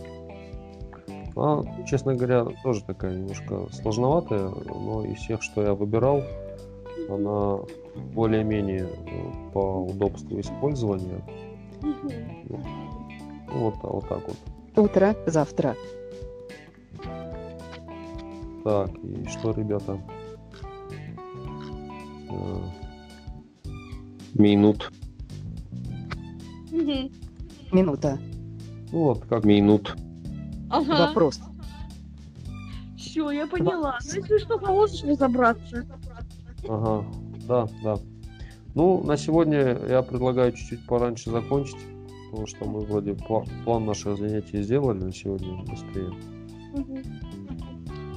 А, 1.37 1.63
честно 1.87 2.15
говоря, 2.15 2.47
тоже 2.63 2.83
такая 2.85 3.15
немножко 3.15 3.67
сложноватая, 3.73 4.49
но 4.49 5.05
из 5.05 5.19
всех, 5.19 5.43
что 5.43 5.63
я 5.63 5.75
выбирал, 5.75 6.23
она 7.09 7.59
более-менее 8.15 8.89
э, 8.89 9.53
по 9.53 9.85
удобству 9.85 10.41
использования. 10.41 11.23
Вот, 13.53 13.75
вот 13.83 14.09
так 14.09 14.23
вот. 14.27 14.37
Утро, 14.77 15.17
завтра. 15.27 15.77
Так, 18.65 18.91
и 19.03 19.27
что, 19.29 19.53
ребята? 19.53 19.99
Э, 22.31 22.59
Минут. 24.35 24.91
Минута. 27.73 28.19
Ну 28.93 28.99
вот, 29.05 29.25
как 29.27 29.45
минут. 29.45 29.97
Ага, 30.71 31.07
Вопрос. 31.09 31.41
все, 32.97 33.31
я 33.31 33.47
поняла. 33.47 33.99
Ну, 34.05 34.15
если 34.15 34.39
что, 34.39 34.59
поможешь 34.59 35.03
разобраться. 35.05 35.87
Ага, 36.69 37.07
да, 37.49 37.69
да. 37.83 37.97
Ну, 38.75 39.03
на 39.03 39.17
сегодня 39.17 39.79
я 39.89 40.03
предлагаю 40.03 40.53
чуть-чуть 40.53 40.87
пораньше 40.87 41.31
закончить, 41.31 41.77
потому 42.31 42.47
что 42.47 42.65
мы 42.67 42.81
вроде 42.81 43.13
пла- 43.13 43.49
план 43.65 43.85
наших 43.87 44.17
занятий 44.19 44.63
сделали 44.63 44.99
на 45.01 45.13
сегодня 45.13 45.57
быстрее. 45.65 46.13
Мгм. 46.73 47.03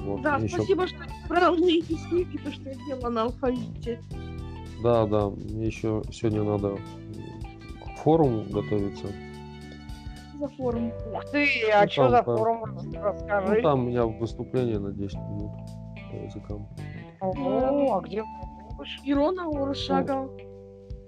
Вот, 0.04 0.22
Да, 0.22 0.36
ещё- 0.36 0.56
спасибо, 0.58 0.86
что 0.86 0.98
брал 1.28 1.56
мои 1.56 1.80
песни, 1.82 2.24
то, 2.44 2.52
что 2.52 2.68
я 2.68 2.74
делала 2.86 3.08
на 3.10 3.22
алфавите. 3.22 4.00
Да, 4.82 5.06
да, 5.06 5.30
мне 5.30 5.66
еще 5.66 6.02
сегодня 6.12 6.42
надо 6.42 6.76
к 6.76 7.98
форуму 8.02 8.42
готовиться. 8.50 9.06
За 10.38 10.48
форум. 10.48 10.92
Ух 11.12 11.24
ты, 11.30 11.46
а 11.72 11.84
Ну, 11.84 11.90
что 11.90 12.02
там 12.02 12.10
за 12.10 12.22
по- 12.22 12.36
форум? 12.36 12.78
Ну, 12.82 13.02
Расскажи. 13.02 13.62
там 13.62 13.80
у 13.84 13.88
меня 13.88 14.04
выступление 14.04 14.78
на 14.78 14.92
10 14.92 15.16
минут 15.18 15.52
по 16.10 16.16
языкам. 16.16 16.68
Ого, 17.20 17.96
а 17.96 18.00
где? 18.02 18.22
Ирона 19.04 19.48
Урушагова. 19.48 20.28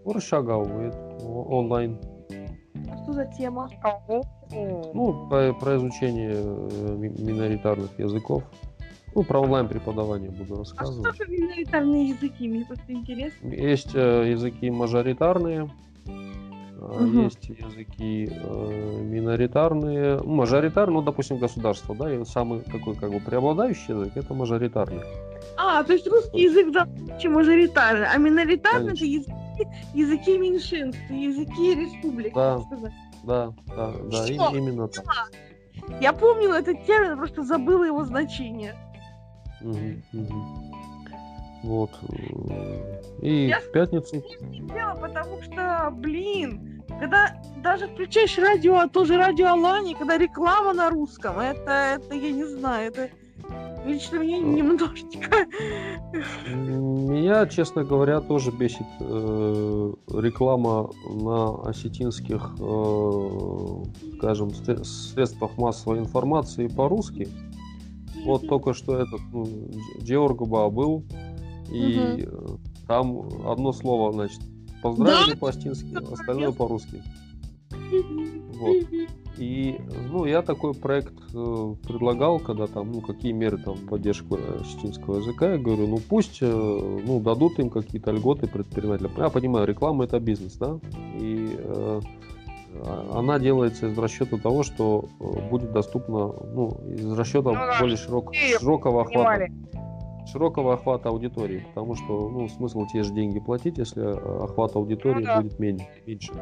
Уршагау, 0.04 0.64
это 0.80 0.98
о- 1.24 1.58
онлайн. 1.58 1.98
А 2.90 3.02
что 3.02 3.12
за 3.12 3.26
тема? 3.26 3.68
Ого. 4.08 4.22
Ну, 4.94 5.28
про, 5.28 5.52
про 5.52 5.76
изучение 5.76 6.32
э, 6.36 6.94
ми- 6.96 7.08
миноритарных 7.18 7.98
языков. 7.98 8.44
Ну, 9.16 9.22
про 9.24 9.40
онлайн 9.40 9.66
преподавание 9.66 10.30
буду 10.30 10.56
А 10.56 10.58
рассказывать. 10.58 11.14
что 11.14 11.24
за 11.24 11.30
миноритарные 11.32 12.10
языки? 12.10 12.46
Мне 12.48 12.66
просто 12.66 12.92
интересно. 12.92 13.48
Есть 13.48 13.94
э, 13.94 14.30
языки 14.30 14.70
мажоритарные, 14.70 15.70
а, 16.06 17.00
Мгм. 17.00 17.24
есть 17.24 17.48
языки 17.48 18.28
э, 18.30 19.00
миноритарные, 19.04 20.18
ну, 20.18 20.34
мажоритарные, 20.34 20.96
ну, 20.96 21.02
допустим, 21.02 21.38
государство, 21.38 21.96
да, 21.96 22.14
и 22.14 22.22
самый 22.26 22.60
такой 22.60 22.94
как 22.94 23.10
бы 23.10 23.20
преобладающий 23.20 23.94
язык 23.94 24.12
это 24.18 24.34
мажоритарный. 24.34 25.00
А, 25.56 25.82
то 25.82 25.94
есть 25.94 26.06
русский 26.06 26.42
язык 26.42 26.70
да, 26.72 26.86
чем 27.18 27.32
мажоритарный, 27.32 28.08
а 28.08 28.18
миноритарный 28.18 28.92
это 28.92 29.02
языки, 29.06 29.32
языки 29.94 30.36
меньшинств, 30.36 31.00
языки 31.08 31.74
республик. 31.74 32.34
Да. 32.34 32.60
Да, 33.24 33.54
да, 33.74 33.92
да, 34.10 34.26
Что? 34.26 34.54
именно 34.54 34.88
так. 34.88 35.06
Я 36.00 36.12
помнила 36.12 36.54
этот 36.54 36.84
термин, 36.84 37.16
просто 37.16 37.42
забыла 37.44 37.84
его 37.84 38.04
значение. 38.04 38.74
Мгм. 39.60 40.02
Вот. 41.62 41.90
э, 42.10 43.00
И 43.22 43.46
Я 43.48 43.60
в 43.60 43.72
пятницу 43.72 44.22
Дело, 44.50 44.94
потому 45.00 45.42
что, 45.42 45.90
блин, 45.92 46.82
когда 47.00 47.34
даже 47.62 47.88
включаешь 47.88 48.38
радио, 48.38 48.76
а 48.76 48.88
тоже 48.88 49.16
радио 49.16 49.48
Алани, 49.48 49.94
когда 49.94 50.16
реклама 50.18 50.72
на 50.74 50.90
русском, 50.90 51.38
это, 51.38 51.96
это 51.98 52.14
я 52.14 52.30
не 52.30 52.44
знаю, 52.44 52.92
это 52.92 53.08
лично 53.84 54.16
меня 54.18 54.38
немножечко... 54.38 55.46
Меня, 56.48 57.46
честно 57.46 57.84
говоря, 57.84 58.20
тоже 58.20 58.50
бесит 58.50 58.86
э, 59.00 59.92
реклама 60.08 60.90
на 61.10 61.68
осетинских, 61.68 62.54
э, 62.60 63.84
скажем, 64.18 64.48
сре- 64.48 64.84
средствах 64.84 65.56
массовой 65.56 65.98
информации 65.98 66.68
по-русски. 66.68 67.28
Вот 68.26 68.48
только 68.48 68.74
что 68.74 68.98
этот 68.98 69.20
ну, 69.32 69.44
Дж- 69.44 70.02
Георгуба 70.02 70.68
был, 70.70 71.04
и 71.70 72.24
э, 72.26 72.46
там 72.86 73.28
одно 73.46 73.72
слово, 73.72 74.12
значит, 74.12 74.40
поздравили 74.82 75.34
по-остински, 75.36 75.96
остальное 76.12 76.52
по-русски. 76.52 77.02
Вот. 78.54 78.76
И, 79.38 79.78
ну, 80.10 80.24
я 80.24 80.40
такой 80.40 80.72
проект 80.72 81.12
э, 81.34 81.74
предлагал, 81.86 82.38
когда 82.38 82.66
там, 82.66 82.90
ну, 82.90 83.00
какие 83.02 83.32
меры 83.32 83.58
там 83.58 83.74
в 83.74 83.86
поддержку 83.86 84.38
осетинского 84.60 85.18
языка, 85.18 85.52
я 85.52 85.58
говорю, 85.58 85.86
ну, 85.88 85.98
пусть, 85.98 86.38
э, 86.40 87.00
ну, 87.06 87.20
дадут 87.20 87.58
им 87.58 87.68
какие-то 87.68 88.12
льготы 88.12 88.46
предпринимателям. 88.46 89.12
Я 89.18 89.28
понимаю, 89.28 89.66
реклама 89.66 90.04
это 90.04 90.20
бизнес, 90.20 90.54
да, 90.54 90.78
и 91.20 91.54
э, 91.58 92.00
а- 92.00 92.00
она 93.12 93.38
делается 93.38 93.86
из 93.88 93.98
расчета 93.98 94.36
того, 94.38 94.62
что 94.62 95.04
э, 95.20 95.48
будет 95.50 95.72
доступно, 95.72 96.26
ну, 96.28 96.70
из 96.88 97.12
расчета 97.18 97.50
Ну 97.50 97.54
да, 97.54 97.78
более 97.80 97.96
широк- 97.96 98.32
широкого 98.34 99.02
охвата 99.02 99.46
широкого 100.26 100.74
охвата 100.74 101.08
аудитории, 101.08 101.64
потому 101.68 101.94
что 101.94 102.28
ну, 102.28 102.48
смысл 102.48 102.84
те 102.92 103.02
же 103.04 103.12
деньги 103.14 103.38
платить, 103.38 103.78
если 103.78 104.02
э, 104.04 104.44
охват 104.44 104.74
аудитории 104.76 105.20
Ну 105.20 105.26
да. 105.26 105.40
будет 105.40 105.58
меньше. 105.58 105.86
меньше. 106.06 106.32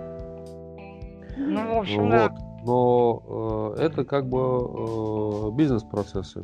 Ну, 1.37 1.75
в 1.75 1.79
общем, 1.81 2.03
Вот. 2.03 2.11
да. 2.11 2.35
Но 2.67 3.75
э, 3.77 3.83
это 3.83 4.05
как 4.05 4.27
бы 4.27 4.39
э, 4.39 5.51
бизнес-процессы. 5.55 6.43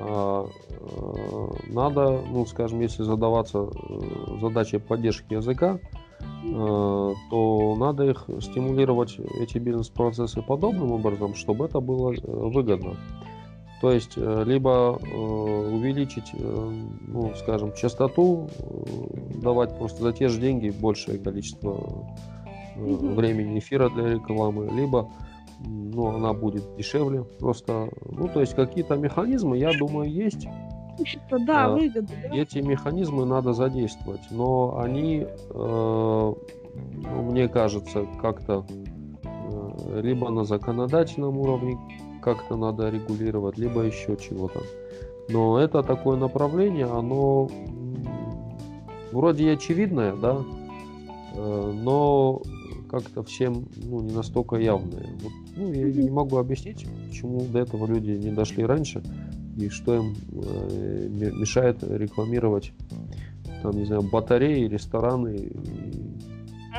А, 0.00 0.46
э, 0.68 1.72
надо, 1.72 2.20
ну, 2.30 2.44
скажем, 2.44 2.80
если 2.80 3.04
задаваться 3.04 3.60
э, 3.60 4.38
задачей 4.40 4.78
поддержки 4.78 5.32
языка, 5.32 5.78
то 6.42 7.76
надо 7.78 8.10
их 8.10 8.26
стимулировать, 8.40 9.18
эти 9.40 9.58
бизнес-процессы, 9.58 10.42
подобным 10.42 10.92
образом, 10.92 11.34
чтобы 11.34 11.66
это 11.66 11.80
было 11.80 12.12
э, 12.12 12.18
выгодно. 12.24 12.96
То 13.80 13.90
есть 13.90 14.12
э, 14.16 14.44
либо 14.46 14.98
э, 15.00 15.16
увеличить, 15.16 16.30
э, 16.34 16.70
ну, 17.08 17.32
скажем, 17.36 17.72
частоту, 17.74 18.48
э, 18.58 19.40
давать 19.40 19.76
просто 19.76 20.02
за 20.02 20.12
те 20.12 20.28
же 20.28 20.40
деньги 20.40 20.70
большее 20.70 21.18
количество 21.18 21.80
э, 22.76 22.80
времени 22.80 23.58
эфира 23.58 23.88
для 23.88 24.14
рекламы, 24.14 24.70
либо 24.72 25.10
ну, 25.64 26.06
она 26.08 26.32
будет 26.32 26.76
дешевле. 26.76 27.24
Просто, 27.38 27.88
ну, 28.10 28.28
то 28.28 28.40
есть 28.40 28.54
какие-то 28.54 28.96
механизмы, 28.96 29.58
я 29.58 29.72
думаю, 29.76 30.10
есть. 30.10 30.46
Общество, 30.98 31.38
да, 31.38 31.70
выгода. 31.70 32.08
да. 32.22 32.36
Эти 32.36 32.58
механизмы 32.58 33.24
надо 33.24 33.52
задействовать, 33.52 34.20
но 34.30 34.78
они, 34.78 35.26
э, 35.26 35.54
ну, 35.54 37.22
мне 37.22 37.48
кажется, 37.48 38.06
как-то 38.20 38.64
э, 39.24 40.00
либо 40.02 40.30
на 40.30 40.44
законодательном 40.44 41.38
уровне 41.38 41.78
как-то 42.22 42.56
надо 42.56 42.90
регулировать, 42.90 43.58
либо 43.58 43.82
еще 43.82 44.16
чего-то. 44.16 44.60
Но 45.28 45.58
это 45.58 45.82
такое 45.82 46.16
направление, 46.16 46.86
оно 46.86 47.48
вроде 49.12 49.44
и 49.44 49.48
очевидное, 49.48 50.14
да, 50.14 50.42
э, 51.34 51.72
но 51.82 52.42
как-то 52.90 53.22
всем 53.22 53.66
ну, 53.76 54.00
не 54.00 54.12
настолько 54.12 54.56
явное. 54.56 55.06
Вот, 55.22 55.32
ну, 55.56 55.72
я 55.72 55.90
не 55.90 56.10
могу 56.10 56.36
объяснить, 56.36 56.86
почему 57.08 57.40
до 57.40 57.60
этого 57.60 57.86
люди 57.86 58.10
не 58.10 58.30
дошли 58.30 58.64
раньше 58.64 59.02
и 59.56 59.68
что 59.68 59.94
им 59.96 60.14
э, 60.32 61.08
ме- 61.10 61.30
мешает 61.32 61.82
рекламировать 61.82 62.72
там, 63.62 63.72
не 63.72 63.84
знаю, 63.84 64.02
батареи, 64.02 64.66
рестораны. 64.68 65.36
и- 65.36 65.52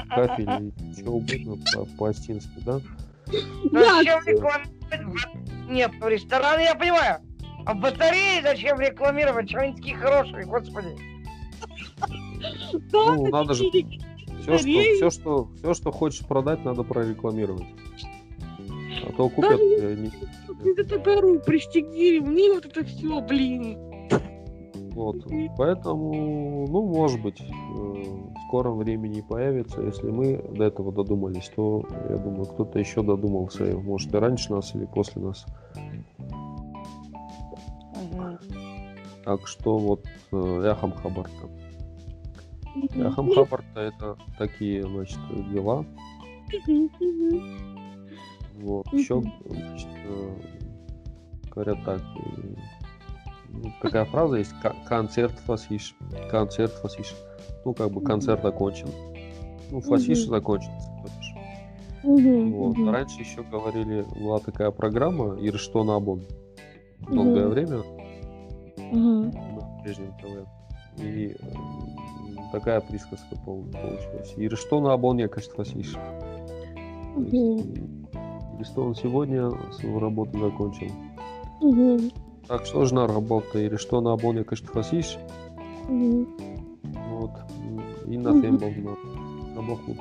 кафель, 0.10 0.74
что 0.98 1.12
угодно 1.12 1.56
по- 1.74 1.86
по-остински, 1.98 2.60
да? 2.66 2.80
Зачем 3.72 4.20
рекламировать? 4.26 5.28
Нет, 5.70 5.92
рестораны 6.02 6.62
я 6.62 6.76
понимаю. 6.76 7.20
А 7.66 7.74
батареи 7.74 8.42
зачем 8.42 8.80
рекламировать? 8.80 9.50
Что 9.50 9.60
они 9.60 9.76
такие 9.76 9.96
хорошие, 9.96 10.46
господи. 10.46 10.90
Ну, 12.92 13.28
надо 13.30 13.54
же- 13.54 13.66
Все, 14.42 14.58
что, 14.58 14.68
все, 14.98 15.10
что, 15.10 15.50
все, 15.58 15.74
что 15.74 15.92
хочешь 15.92 16.26
продать, 16.28 16.66
надо 16.66 16.84
прорекламировать. 16.84 17.66
То 19.18 19.30
купят 19.30 19.52
Даже 19.52 19.64
э, 19.64 19.96
не- 19.96 20.72
Это 20.72 20.84
топору 20.86 21.40
пристегни 21.40 22.12
ремни, 22.14 22.50
вот 22.50 22.66
это 22.66 22.84
все, 22.84 23.22
блин. 23.22 23.78
Вот. 24.94 25.16
Поэтому, 25.58 26.68
ну, 26.68 26.84
может 26.84 27.22
быть, 27.22 27.42
э, 27.42 27.46
в 27.46 28.48
скором 28.48 28.78
времени 28.78 29.22
появится. 29.22 29.82
Если 29.82 30.10
мы 30.10 30.38
до 30.56 30.66
этого 30.66 30.92
додумались, 30.92 31.50
то, 31.56 31.84
я 32.10 32.18
думаю, 32.18 32.46
кто-то 32.46 32.78
еще 32.80 33.02
додумался. 33.02 33.66
Может, 33.78 34.14
и 34.14 34.18
раньше 34.18 34.52
нас 34.52 34.76
или 34.76 34.86
после 34.86 35.22
нас. 35.22 35.46
Так 39.26 39.48
что 39.48 39.78
вот 39.78 40.06
э, 40.32 40.62
Яхам 40.66 40.92
Хабарта. 40.92 41.50
Яхам 42.94 43.34
Хабарта 43.34 43.80
это 43.80 44.18
такие, 44.38 44.84
значит, 44.84 45.20
дела. 45.52 45.86
Вот. 48.62 48.86
Мгм. 48.88 48.98
Еще, 48.98 49.22
значит, 49.50 49.88
э, 50.06 50.36
говорят 51.52 51.78
так. 51.86 52.02
э, 52.02 52.56
ну, 53.50 53.72
такая 53.82 54.06
фраза 54.06 54.36
есть. 54.38 54.54
«Ка- 54.62 54.76
Концерт 54.88 55.34
фасиш. 55.46 55.96
Концерт 56.32 56.72
фасиш. 56.74 57.14
Ну, 57.66 57.74
как 57.74 57.92
бы 57.92 58.02
концерт 58.02 58.44
окончен. 58.46 58.88
Ну, 59.72 59.80
фасиш 59.82 60.26
то 60.26 60.40
бишь. 60.40 61.34
Мгм, 62.04 62.52
Вот. 62.54 62.78
мгм. 62.78 62.90
Раньше 62.90 63.22
еще 63.22 63.44
говорили, 63.44 64.06
была 64.20 64.40
такая 64.40 64.72
программа 64.72 65.36
Ирштон 65.40 65.90
Абон. 65.90 66.24
Долгое 67.00 67.46
Мгм. 67.46 67.50
время 67.50 67.78
Мгм. 68.92 69.30
на 69.32 69.82
прежнем 69.84 70.14
ТВ. 70.22 70.48
И 71.02 71.36
такая 72.52 72.82
присказка 72.82 73.36
пол- 73.46 73.64
получилась. 73.72 74.34
Ирштон 74.38 74.88
Абон 74.88 75.18
я, 75.18 75.28
конечно, 75.28 75.54
фасиш. 75.56 75.94
То 77.16 77.64
Ирштон 78.60 78.96
сегодня 78.96 79.52
свою 79.74 80.00
работу 80.00 80.40
закончил. 80.40 80.88
Мгм. 81.62 82.12
Так 82.48 82.66
что 82.66 82.86
же 82.86 82.94
на 82.94 83.08
работа 83.08 83.60
или 83.60 83.76
что 83.78 84.02
на 84.02 84.14
абоне 84.14 84.44
конечно 84.44 84.68
фасиш. 84.68 85.18
Мгм. 85.88 86.28
Вот. 87.10 87.32
И 88.08 88.18
на 88.18 88.32
Мгм. 88.32 88.42
фембл 88.42 88.68
на, 88.68 89.56
на 89.56 89.62
Бахмут. 89.68 89.98